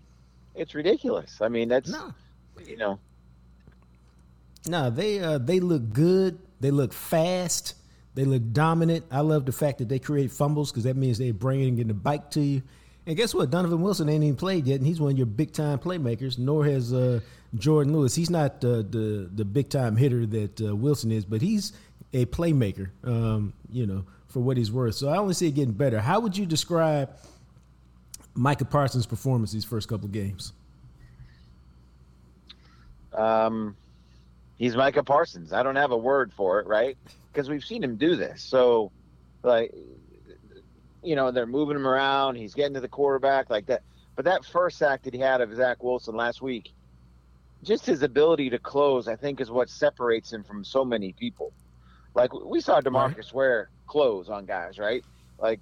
[0.56, 1.40] It's ridiculous.
[1.42, 2.14] I mean, that's No,
[2.66, 3.00] you know,
[4.68, 6.40] no, they uh, they look good.
[6.60, 7.76] They look fast.
[8.16, 9.06] They look dominant.
[9.12, 11.94] I love the fact that they create fumbles because that means they're bringing in the
[11.94, 12.62] bike to you.
[13.06, 13.52] And guess what?
[13.52, 16.40] Donovan Wilson ain't even played yet, and he's one of your big time playmakers.
[16.40, 17.20] Nor has uh,
[17.58, 18.16] Jourdan Lewis.
[18.16, 21.74] He's not uh, the the big time hitter that uh, Wilson is, but he's
[22.14, 22.90] a playmaker.
[23.04, 24.96] Um, you know, for what he's worth.
[24.96, 26.00] So I only see it getting better.
[26.00, 27.10] How would you describe
[28.34, 30.54] Micah Parsons' performance these first couple of games?
[33.16, 33.76] um,
[34.58, 35.54] he's Micah Parsons.
[35.54, 36.98] I don't have a word for it, right?
[37.32, 38.42] Because we've seen him do this.
[38.42, 38.92] So,
[39.44, 39.74] like,
[41.04, 42.36] you know, they're moving him around.
[42.36, 43.84] He's getting to the quarterback like that.
[44.16, 46.72] But that first sack that he had of Zach Wilson last week,
[47.64, 51.54] just his ability to close, I think, is what separates him from so many people.
[52.16, 55.04] Like we saw Demarcus Ware close on guys, right?
[55.40, 55.62] Like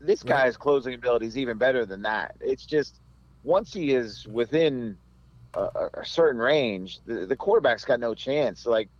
[0.00, 0.44] this Right.
[0.44, 2.32] guy's closing ability is even better than that.
[2.40, 3.00] It's just
[3.42, 4.98] once he is within
[5.54, 8.66] a, a- certain range, the, the quarterback's got no chance.
[8.66, 8.90] Like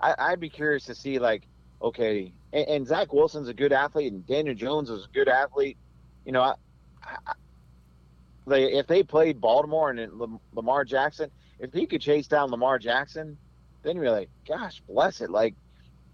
[0.00, 1.48] I, I'd be curious to see, like,
[1.82, 5.78] okay, and, and Zach Wilson's a good athlete, and Daniel Jones is a good athlete.
[6.24, 6.54] You know, I,
[7.26, 7.32] I,
[8.46, 10.12] they, if they played Baltimore and
[10.52, 13.38] Lamar Jackson, if he could chase down Lamar Jackson,
[13.82, 15.30] then you're like, gosh, bless it.
[15.30, 15.54] Like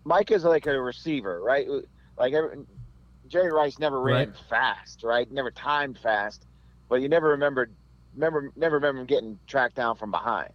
[0.05, 1.67] Mike is like a receiver, right?
[2.19, 2.65] Like every,
[3.29, 4.37] Jerry Rice never ran Right.
[4.49, 5.31] fast, right?
[5.31, 6.45] Never timed fast,
[6.89, 7.75] but you never remembered,
[8.15, 10.51] remember, never remember him getting tracked down from behind.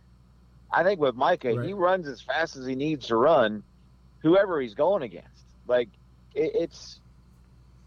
[0.71, 1.65] I think with Micah, Right.
[1.65, 3.63] he runs as fast as he needs to run,
[4.21, 5.45] whoever he's going against.
[5.65, 5.89] Like
[6.35, 6.99] it, it's,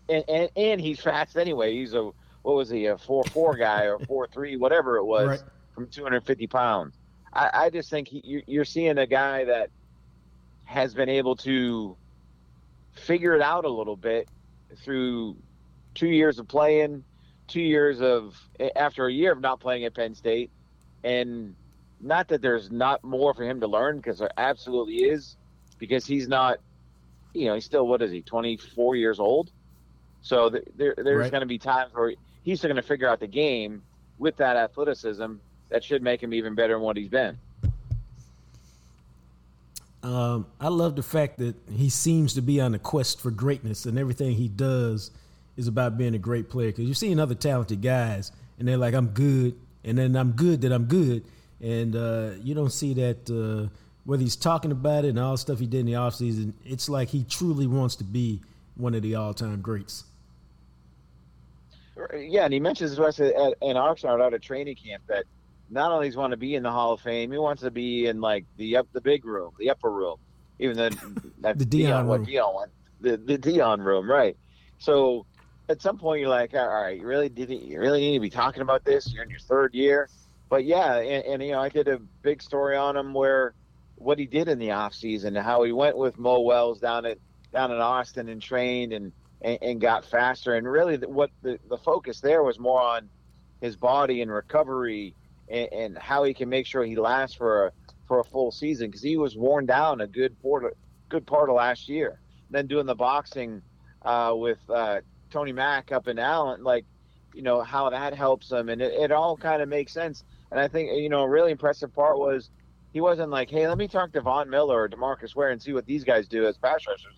[0.08, 1.72] and, and and he's fast anyway.
[1.74, 2.10] He's a
[2.42, 5.40] what was he a four four guy or four three whatever it was Right.
[5.80, 6.98] From 250 pounds.
[7.32, 9.70] I, I just think he, you're, you're seeing a guy that
[10.64, 11.96] has been able to
[12.94, 14.28] figure it out a little bit
[14.84, 15.36] through
[15.94, 17.04] two years of playing,
[17.48, 18.36] two years of
[18.76, 20.50] after a year of not playing at Penn State,
[21.02, 21.56] and
[22.00, 25.36] not that there's not more for him to learn because there absolutely is,
[25.78, 26.58] because he's not,
[27.34, 29.50] you know, he's still what is he, 24 years old,
[30.20, 31.30] so th- there there's Right.
[31.30, 33.84] going to be times where he's still going to figure out the game
[34.18, 35.36] with that athleticism
[35.70, 37.38] that should make him even better than what he's been.
[40.02, 43.84] Um, I love the fact that he seems to be on a quest for greatness,
[43.84, 45.10] and everything he does
[45.56, 46.68] is about being a great player.
[46.68, 49.54] Because you've seen other talented guys, and they're like, "I'm good,"
[49.84, 51.24] and then I'm good that I'm good,
[51.60, 53.68] and uh, you don't see that uh,
[54.04, 56.88] whether he's talking about it and all the stuff he did in the offseason, It's
[56.88, 58.40] like he truly wants to be
[58.76, 60.04] one of the all-time greats.
[62.14, 65.24] Yeah, and he mentions to us at, at, in Oxnard out of training camp that
[65.70, 67.70] not only does he want to be in the Hall of Fame, he wants to
[67.70, 70.16] be in like the up the big room, the upper room,
[70.58, 72.26] even the that's The Deion room.
[72.26, 74.36] Deion went, the the Deion room, right?
[74.78, 75.26] So
[75.68, 78.30] at some point you're like, all right, you really didn't you really need to be
[78.30, 79.12] talking about this?
[79.12, 80.08] You're in your third year,
[80.48, 83.54] but yeah, and, and you know I did a big story on him where
[83.96, 87.18] what he did in the off season, how he went with Mo Wells down at
[87.52, 89.12] down in Austin and trained and
[89.42, 90.56] and, and got faster.
[90.56, 93.08] And really, the, what the, the focus there was more on
[93.60, 95.14] his body and recovery
[95.50, 97.72] and, and how he can make sure he lasts for a
[98.06, 100.76] for a full season because he was worn down a good part
[101.08, 102.20] good part of last year.
[102.50, 103.62] Then doing the boxing
[104.02, 106.84] uh, with uh, Tony Mack up in Allen, like
[107.34, 110.24] you know how that helps him, and it, it all kind of makes sense.
[110.50, 112.50] And I think you know a really impressive part was
[112.92, 115.72] he wasn't like, hey, let me talk to Von Miller or Demarcus Ware and see
[115.72, 117.14] what these guys do as pass rushers.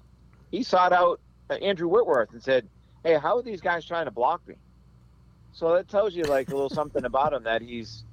[0.50, 2.68] He sought out uh, Andrew Whitworth and said,
[3.04, 4.54] hey, how are these guys trying to block me?
[5.52, 8.04] So that tells you like a little something about him that he's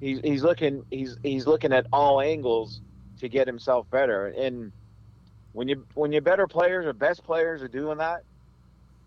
[0.00, 2.80] he's he's looking he's he's looking at all angles
[3.20, 4.28] to get himself better.
[4.28, 4.72] And
[5.52, 8.22] when you when your better players or best players are doing that,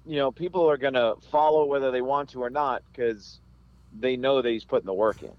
[0.06, 3.40] you know, people are to follow whether they want to or not because
[4.00, 5.32] they know that he's putting the work in.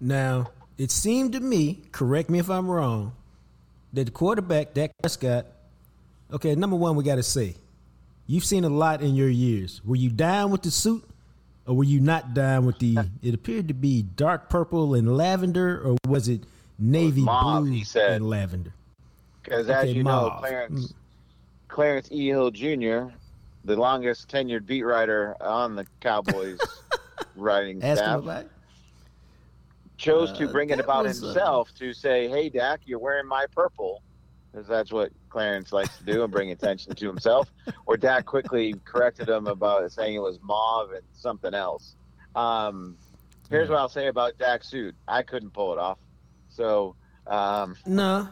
[0.00, 3.12] Now, it seemed to me, correct me if I'm wrong,
[3.92, 5.46] that the quarterback, Dak Prescott,
[6.32, 7.54] okay, number one, we got to say,
[8.26, 9.80] you've seen a lot in your years.
[9.84, 11.04] Were you down with the suit
[11.66, 15.80] or were you not dying with the, it appeared to be dark purple and lavender,
[15.80, 16.42] or was it
[16.78, 18.12] navy mauve, blue he said.
[18.12, 18.72] and lavender?
[19.42, 20.38] Because as Okay, you know, mauve.
[20.40, 20.94] Clarence
[21.68, 22.28] Clarence E.
[22.28, 23.06] Hill Jr.,
[23.64, 26.58] the longest tenured beat writer on the Cowboys
[27.36, 28.50] writing Ask staff, about it.
[29.96, 33.26] chose to Uh, bring it about was, uh, himself to say, "Hey, Dak, you're wearing
[33.26, 34.02] my purple,"
[34.52, 37.50] because that's what Clarence likes to do and bring attention to himself.
[37.86, 41.96] Or Dak quickly corrected him about saying it was mauve and something else.
[42.34, 42.96] Um,
[43.50, 45.98] here's what I'll say about Dak's suit: I couldn't pull it off,
[46.50, 46.94] so
[47.26, 48.28] um, No,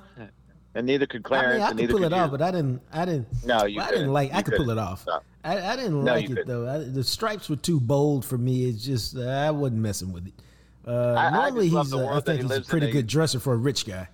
[0.74, 2.22] and neither could I Clarence, mean I and could neither pull could it you.
[2.22, 2.82] off, but I didn't.
[2.92, 3.44] I didn't.
[3.44, 3.98] No, you I couldn't.
[4.00, 4.30] didn't like.
[4.30, 4.78] You I could pull couldn't.
[4.78, 5.02] it off.
[5.02, 5.24] Stop.
[5.42, 6.48] I, I didn't No, like it couldn't.
[6.48, 6.68] though.
[6.68, 8.64] I, the stripes were too bold for me.
[8.68, 10.34] It's just uh, I wasn't messing with it.
[10.86, 11.92] Uh, I normally just love he's.
[11.92, 14.08] the Uh, I think he he's a pretty good he- dresser for a rich guy.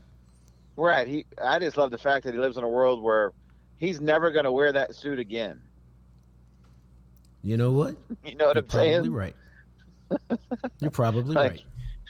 [0.76, 1.08] Right.
[1.08, 1.26] He.
[1.42, 3.32] I just love the fact that he lives in a world where
[3.78, 5.60] he's never going to wear that suit again.
[7.42, 7.96] You know what?
[8.24, 8.94] You know what You're I'm saying?
[9.02, 9.36] probably right.
[10.80, 11.62] You're probably Like, right.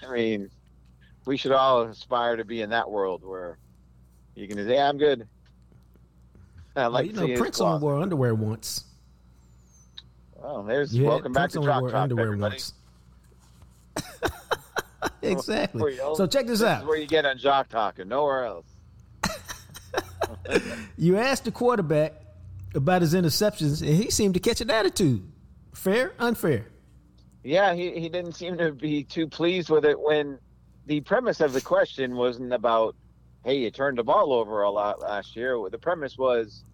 [0.09, 0.51] I mean,
[1.27, 3.59] we should all aspire to be in that world where
[4.35, 5.29] you can say, "Yeah, I'm good."
[6.75, 8.85] I Well, like you to know, Prince only wore underwear once.
[10.43, 12.59] Oh, there's Yeah, welcome back Prince to Jock wore Talk, underwear everybody.
[15.33, 15.97] exactly.
[16.14, 16.83] So check this this out.
[16.83, 18.66] is where you get on Jock Talk and nowhere else.
[20.97, 22.14] You asked the quarterback
[22.74, 25.31] about his interceptions, and he seemed to catch an attitude.
[25.74, 26.66] Fair, unfair.
[27.45, 30.39] Yeah, he, he didn't seem to be too pleased with it when
[30.87, 32.97] the premise of the question wasn't about,
[33.45, 35.59] hey, you turned the ball over a lot last year.
[35.70, 36.64] The premise was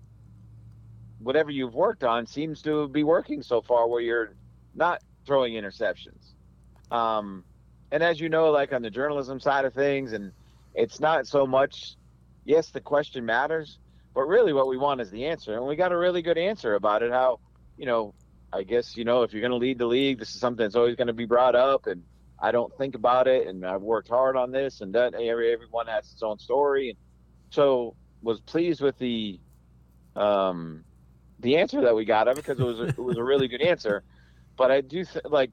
[1.18, 4.34] whatever you've worked on seems to be working so far where you're
[4.74, 6.32] not throwing interceptions.
[6.90, 7.44] Um,
[7.93, 10.32] and as you know, like on the journalism side of things, and
[10.74, 11.97] it's not so much,
[12.45, 13.78] yes, the question matters,
[14.14, 15.55] but really what we want is the answer.
[15.55, 17.12] And we got a really good answer about it.
[17.12, 17.38] How,
[17.76, 18.14] you know,
[18.53, 20.74] I guess you know if you're going to lead the league, this is something that's
[20.74, 22.03] always going to be brought up, and
[22.40, 25.86] I don't think about it, and I've worked hard on this, and that every everyone
[25.86, 26.99] has its own story, and
[27.51, 29.38] so was pleased with the
[30.16, 30.84] um
[31.40, 33.49] the answer that we got of it because it was a, it was a really
[33.49, 34.03] good answer,
[34.57, 35.51] but I do th- like,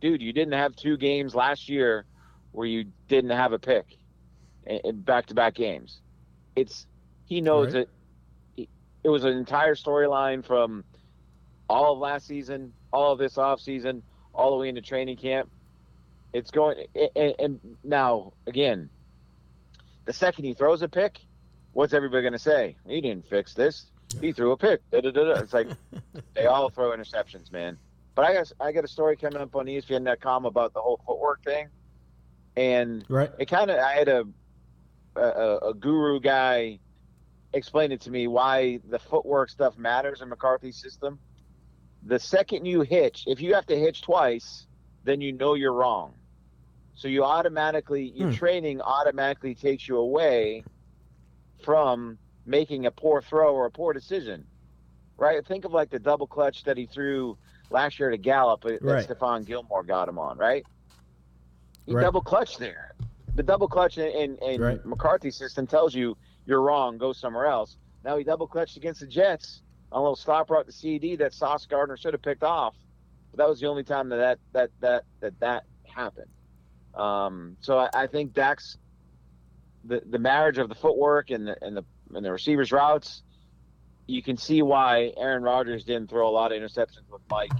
[0.00, 2.04] dude, you didn't have two games last year
[2.52, 3.98] where you didn't have a pick
[4.66, 6.00] in back to back games.
[6.56, 6.86] It's
[7.24, 7.88] he knows Right.
[8.56, 8.68] it,
[9.04, 10.84] it was an entire storyline from
[11.68, 14.02] all of last season, all of this off season,
[14.34, 15.50] all the way into training camp.
[16.32, 16.84] It's going,
[17.16, 18.90] and, and now again,
[20.04, 21.20] the second he throws a pick,
[21.72, 22.76] what's everybody going to say?
[22.86, 23.86] He didn't fix this.
[24.20, 24.80] He threw a pick.
[24.90, 25.32] Da, da, da.
[25.40, 25.68] It's like
[26.34, 27.78] they all throw interceptions, man.
[28.18, 31.40] But I got I got a story coming up on ESPN.com about the whole footwork
[31.44, 31.68] thing,
[32.56, 33.30] and Right?
[33.38, 34.24] it kind of I had a,
[35.14, 36.80] a a guru guy
[37.52, 41.20] explain it to me why the footwork stuff matters in McCarthy's system.
[42.02, 44.66] The second you hitch, if you have to hitch twice,
[45.04, 46.16] then you know you're wrong.
[46.94, 48.32] So you automatically your Hmm.
[48.32, 50.66] training automatically takes you away
[51.64, 54.48] from making a poor throw or a poor decision.
[55.18, 55.46] Right?
[55.46, 57.38] Think of like the double clutch that he threw
[57.70, 59.08] last year to Gallup that Right.
[59.08, 60.64] Stephon Gilmore got him on, right?
[61.86, 62.02] He Right.
[62.02, 62.94] double clutched there.
[63.34, 64.84] The double clutch in, in, Right.
[64.84, 67.76] McCarthy's system tells you you're wrong, go somewhere else.
[68.04, 69.62] Now he double clutched against the Jets
[69.92, 72.74] on a little stop route to CD that Sauce Gardner should have picked off.
[73.30, 75.64] But that was the only time that that that that that, that
[75.94, 76.30] happened.
[76.94, 78.76] Um, so I, I think Dak's
[79.84, 83.22] the the marriage of the footwork and the and the and the receivers routes.
[84.08, 87.52] You can see why Aaron Rodgers didn't throw a lot of interceptions with Mike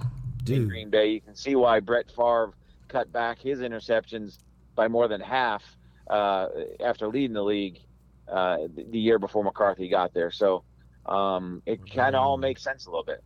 [0.47, 1.11] in Green Bay.
[1.11, 2.53] You can see why Brett Favre
[2.87, 4.39] cut back his interceptions
[4.75, 5.63] by more than half
[6.09, 6.47] uh,
[6.83, 7.79] after leading the league
[8.27, 10.31] uh, the, year before McCarthy got there.
[10.31, 10.63] So
[11.05, 13.23] um, it kind of all makes sense a little bit.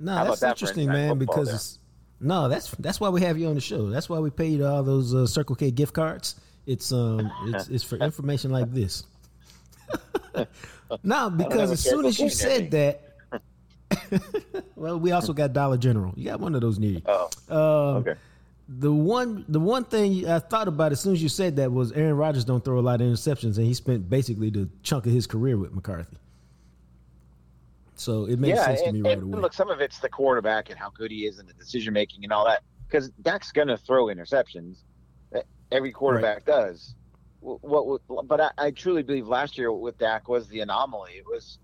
[0.00, 1.18] No, How that's that interesting, man.
[1.18, 1.78] Because it's,
[2.18, 3.90] no, that's that's why we have you on the show.
[3.90, 6.40] That's why we paid all those uh, Circle K gift cards.
[6.66, 9.04] It's um, it's, it's for information like this.
[11.02, 13.00] no, because as soon as you Circle K near said
[14.10, 16.12] that, well, we also got Dollar General.
[16.16, 17.02] You got one of those near you.
[17.06, 17.58] Oh, Um,
[17.98, 18.14] okay.
[18.66, 21.92] The one, the one thing I thought about as soon as you said that was
[21.92, 25.12] Aaron Rodgers don't throw a lot of interceptions, and he spent basically the chunk of
[25.12, 26.16] his career with McCarthy.
[27.96, 29.42] So it makes yeah, sense to me right and away.
[29.42, 32.24] look, some of it's the quarterback and how good he is and the decision making
[32.24, 32.62] and all that.
[32.88, 34.78] Because Dak's going to throw interceptions.
[35.70, 36.94] Every quarterback does.
[37.44, 41.12] Wh- What, what, but I, I truly believe last year with Dak was the anomaly.
[41.12, 41.58] It was,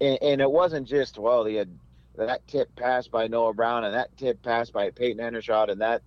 [0.00, 1.70] and, and it wasn't just well, he had
[2.16, 6.02] that tip pass by Noah Brown and that tip pass by Peyton Hendershot and that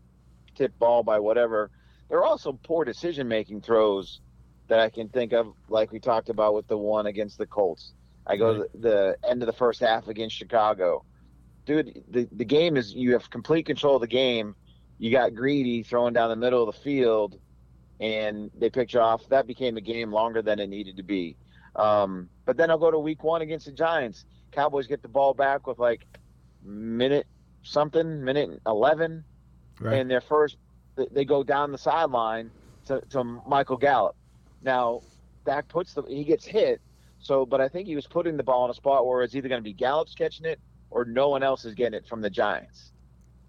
[0.56, 1.72] tip ball by whatever.
[2.10, 4.20] There are also poor decision making throws
[4.68, 7.93] that I can think of, like we talked about with the one against the Colts.
[8.28, 8.70] I go right.
[8.74, 11.04] the, the end of the first half against Chicago.
[11.66, 14.56] Dude, the, the game is you have complete control of the game.
[14.99, 17.39] You got greedy throwing down the middle of the field,
[18.04, 19.28] and they picked you off.
[19.30, 21.38] That became a game longer than it needed to be.
[21.78, 24.26] Um, but then I'll go to week one against the Giants.
[24.51, 26.06] Cowboys get the ball back with like
[26.62, 27.26] minute
[27.64, 29.24] something, minute 11.
[29.80, 29.99] Right.
[29.99, 30.58] And their first,
[31.12, 32.51] they go down the sideline
[32.88, 34.18] to, to Michael Gallup.
[34.62, 35.01] Now,
[35.45, 36.82] Dak puts the, he gets hit.
[37.20, 39.47] So, but I think he was putting the ball in a spot where it's either
[39.47, 40.60] going to be Gallup's catching it
[40.91, 42.91] or no one else is getting it from the Giants.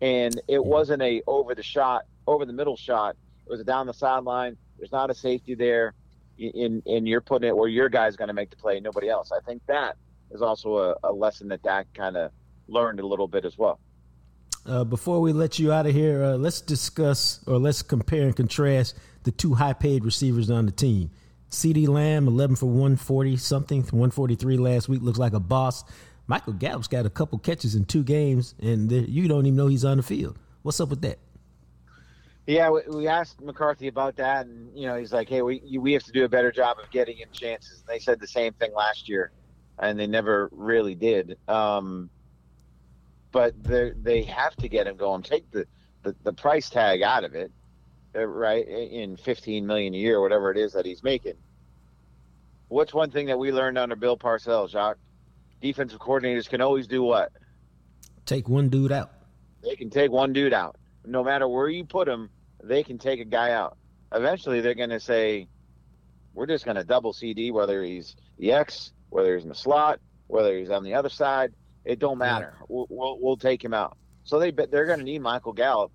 [0.00, 3.16] And it wasn't a over the shot, over the middle shot.
[3.46, 4.56] It was down the sideline.
[4.78, 5.94] There's not a safety there
[6.38, 9.30] in and you're putting it where your guy's going to make the play, nobody else.
[9.32, 9.96] I think that
[10.30, 12.32] is also a, a lesson that Dak kind of
[12.66, 13.78] learned a little bit as well.
[14.66, 18.34] Uh, before we let you out of here, uh, let's discuss or let's compare and
[18.34, 21.10] contrast the two high-paid receivers on the team.
[21.50, 25.84] CeeDee Lamb, 11 for 140 something, 143 last week, looks like a boss.
[26.26, 29.84] Michael Gallup's got a couple catches in two games, and you don't even know he's
[29.84, 30.38] on the field.
[30.62, 31.18] What's up with that?
[32.46, 35.94] Yeah, we, we asked McCarthy about that, and you know he's like, "Hey, we we
[35.94, 38.52] have to do a better job of getting him chances." And they said the same
[38.54, 39.32] thing last year,
[39.78, 41.38] and they never really did.
[41.48, 42.10] Um,
[43.32, 45.22] but they they have to get him going.
[45.22, 45.66] Take the,
[46.02, 47.50] the, the price tag out of it,
[48.14, 48.66] uh, right?
[48.68, 51.34] In fifteen million a year, whatever it is that he's making.
[52.68, 54.98] What's one thing that we learned under Bill Parcells, Jacques?
[55.62, 57.32] Defensive coordinators can always do what?
[58.26, 59.12] Take one dude out.
[59.62, 62.30] They can take one dude out no matter where you put them,
[62.62, 63.76] they can take a guy out.
[64.12, 65.48] Eventually, they're going to say,
[66.34, 70.00] we're just going to double CeeDee whether he's the X, whether he's in the slot,
[70.26, 71.52] whether he's on the other side.
[71.84, 72.54] It don't matter.
[72.68, 73.96] We'll, we'll, we'll take him out.
[74.24, 75.92] So they they're going to need Michael Gallup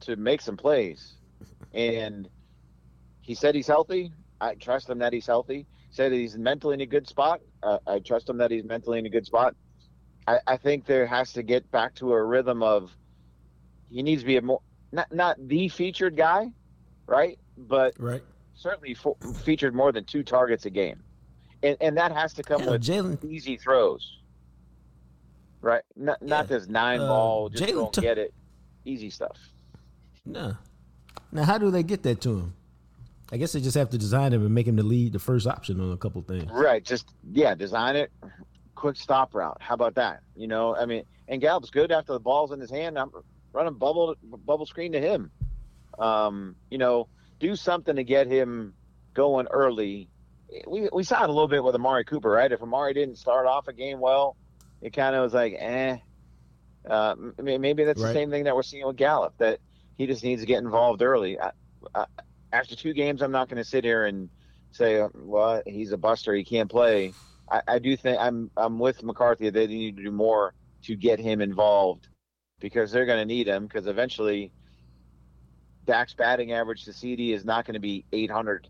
[0.00, 1.14] to make some plays,
[1.72, 2.28] and
[3.20, 4.12] he said he's healthy.
[4.40, 5.66] I trust him that he's healthy.
[5.90, 7.40] Said he's mentally in a good spot.
[7.62, 9.54] Uh, I trust him that he's mentally in a good spot.
[10.26, 12.94] I, I think there has to get back to a rhythm of
[13.90, 14.60] he needs to be a more
[14.92, 16.50] not not the featured guy,
[17.06, 17.38] right?
[17.56, 18.22] But right.
[18.54, 18.96] certainly
[19.44, 21.02] featured more than two targets a game,
[21.62, 24.18] and and that has to come yeah, with Jalen easy throws,
[25.60, 25.82] right?
[25.96, 26.28] Not yeah.
[26.28, 28.32] not this nine uh, ball just don't t- get it,
[28.84, 29.36] easy stuff.
[30.24, 30.56] No.
[31.32, 32.54] Now, how do they get that to him?
[33.30, 35.46] I guess they just have to design him and make him the lead, the first
[35.46, 36.50] option on a couple things.
[36.50, 36.82] Right.
[36.82, 38.10] Just yeah, design it.
[38.74, 39.58] Quick stop route.
[39.60, 40.20] How about that?
[40.34, 42.98] You know, I mean, and Gallup's good after the ball's in his hand.
[42.98, 43.10] I'm,
[43.52, 45.30] run a bubble bubble screen to him.
[45.98, 47.08] Um, you know,
[47.40, 48.74] do something to get him
[49.14, 50.08] going early.
[50.66, 52.50] We, we saw it a little bit with Amari Cooper, right?
[52.50, 54.36] If Amari didn't start off a game well,
[54.80, 55.98] it kind of was like, eh.
[56.88, 58.08] Uh, maybe that's right.
[58.08, 59.58] the same thing that we're seeing with Gallup, that
[59.96, 61.38] he just needs to get involved early.
[61.38, 61.50] I,
[61.94, 62.06] I,
[62.52, 64.30] after two games, I'm not going to sit here and
[64.70, 67.12] say, well, he's a buster, he can't play.
[67.50, 69.46] I, I do think I'm I'm with McCarthy.
[69.46, 72.08] That they need to do more to get him involved
[72.60, 74.50] because they're going to need him because eventually
[75.86, 78.68] Dak's batting average to CeeDee is not going to be 800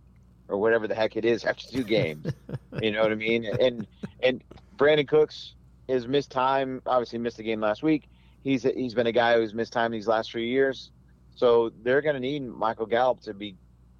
[0.48, 2.32] or whatever the heck it is after two games.
[2.82, 3.44] you know what I mean?
[3.44, 3.86] And
[4.22, 4.42] and
[4.76, 5.54] Brandin Cooks
[5.88, 6.82] has missed time.
[6.86, 8.08] Obviously, missed the game last week.
[8.42, 10.90] He's he's been a guy who's missed time these last three years.
[11.34, 13.56] So they're going to need Michael Gallup to be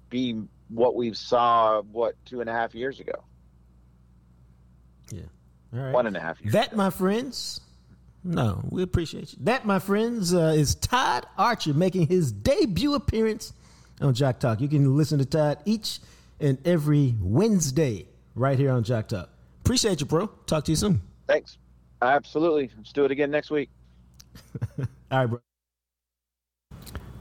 [0.09, 3.23] be what we saw what two and a half years ago.
[5.11, 5.21] Yeah,
[5.73, 5.93] all right.
[5.93, 6.53] One and a half years.
[6.53, 6.77] That, ago.
[6.77, 7.61] my friends,
[8.23, 9.39] no, we appreciate you.
[9.41, 13.53] That, my friends, uh, is Todd Archer making his debut appearance
[14.01, 14.61] on Jock Talk.
[14.61, 15.99] You can listen to Todd each
[16.39, 19.29] and every Wednesday right here on Jock Talk.
[19.61, 20.27] Appreciate you, bro.
[20.45, 21.01] Talk to you soon.
[21.27, 21.57] Thanks.
[22.01, 22.71] Absolutely.
[22.77, 23.69] Let's do it again next week.
[24.79, 25.39] All right, bro.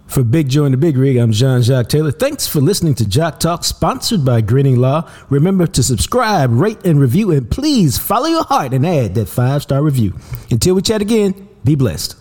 [0.09, 2.11] For Big Joe and the Big Rig, I'm Jean Jacques Taylor.
[2.11, 5.09] Thanks for listening to Jock Talk, sponsored by Grinning Law.
[5.29, 9.63] Remember to subscribe, rate, and review, and please follow your heart and add that five
[9.63, 10.15] star review.
[10.51, 12.17] Until we chat again, be blessed.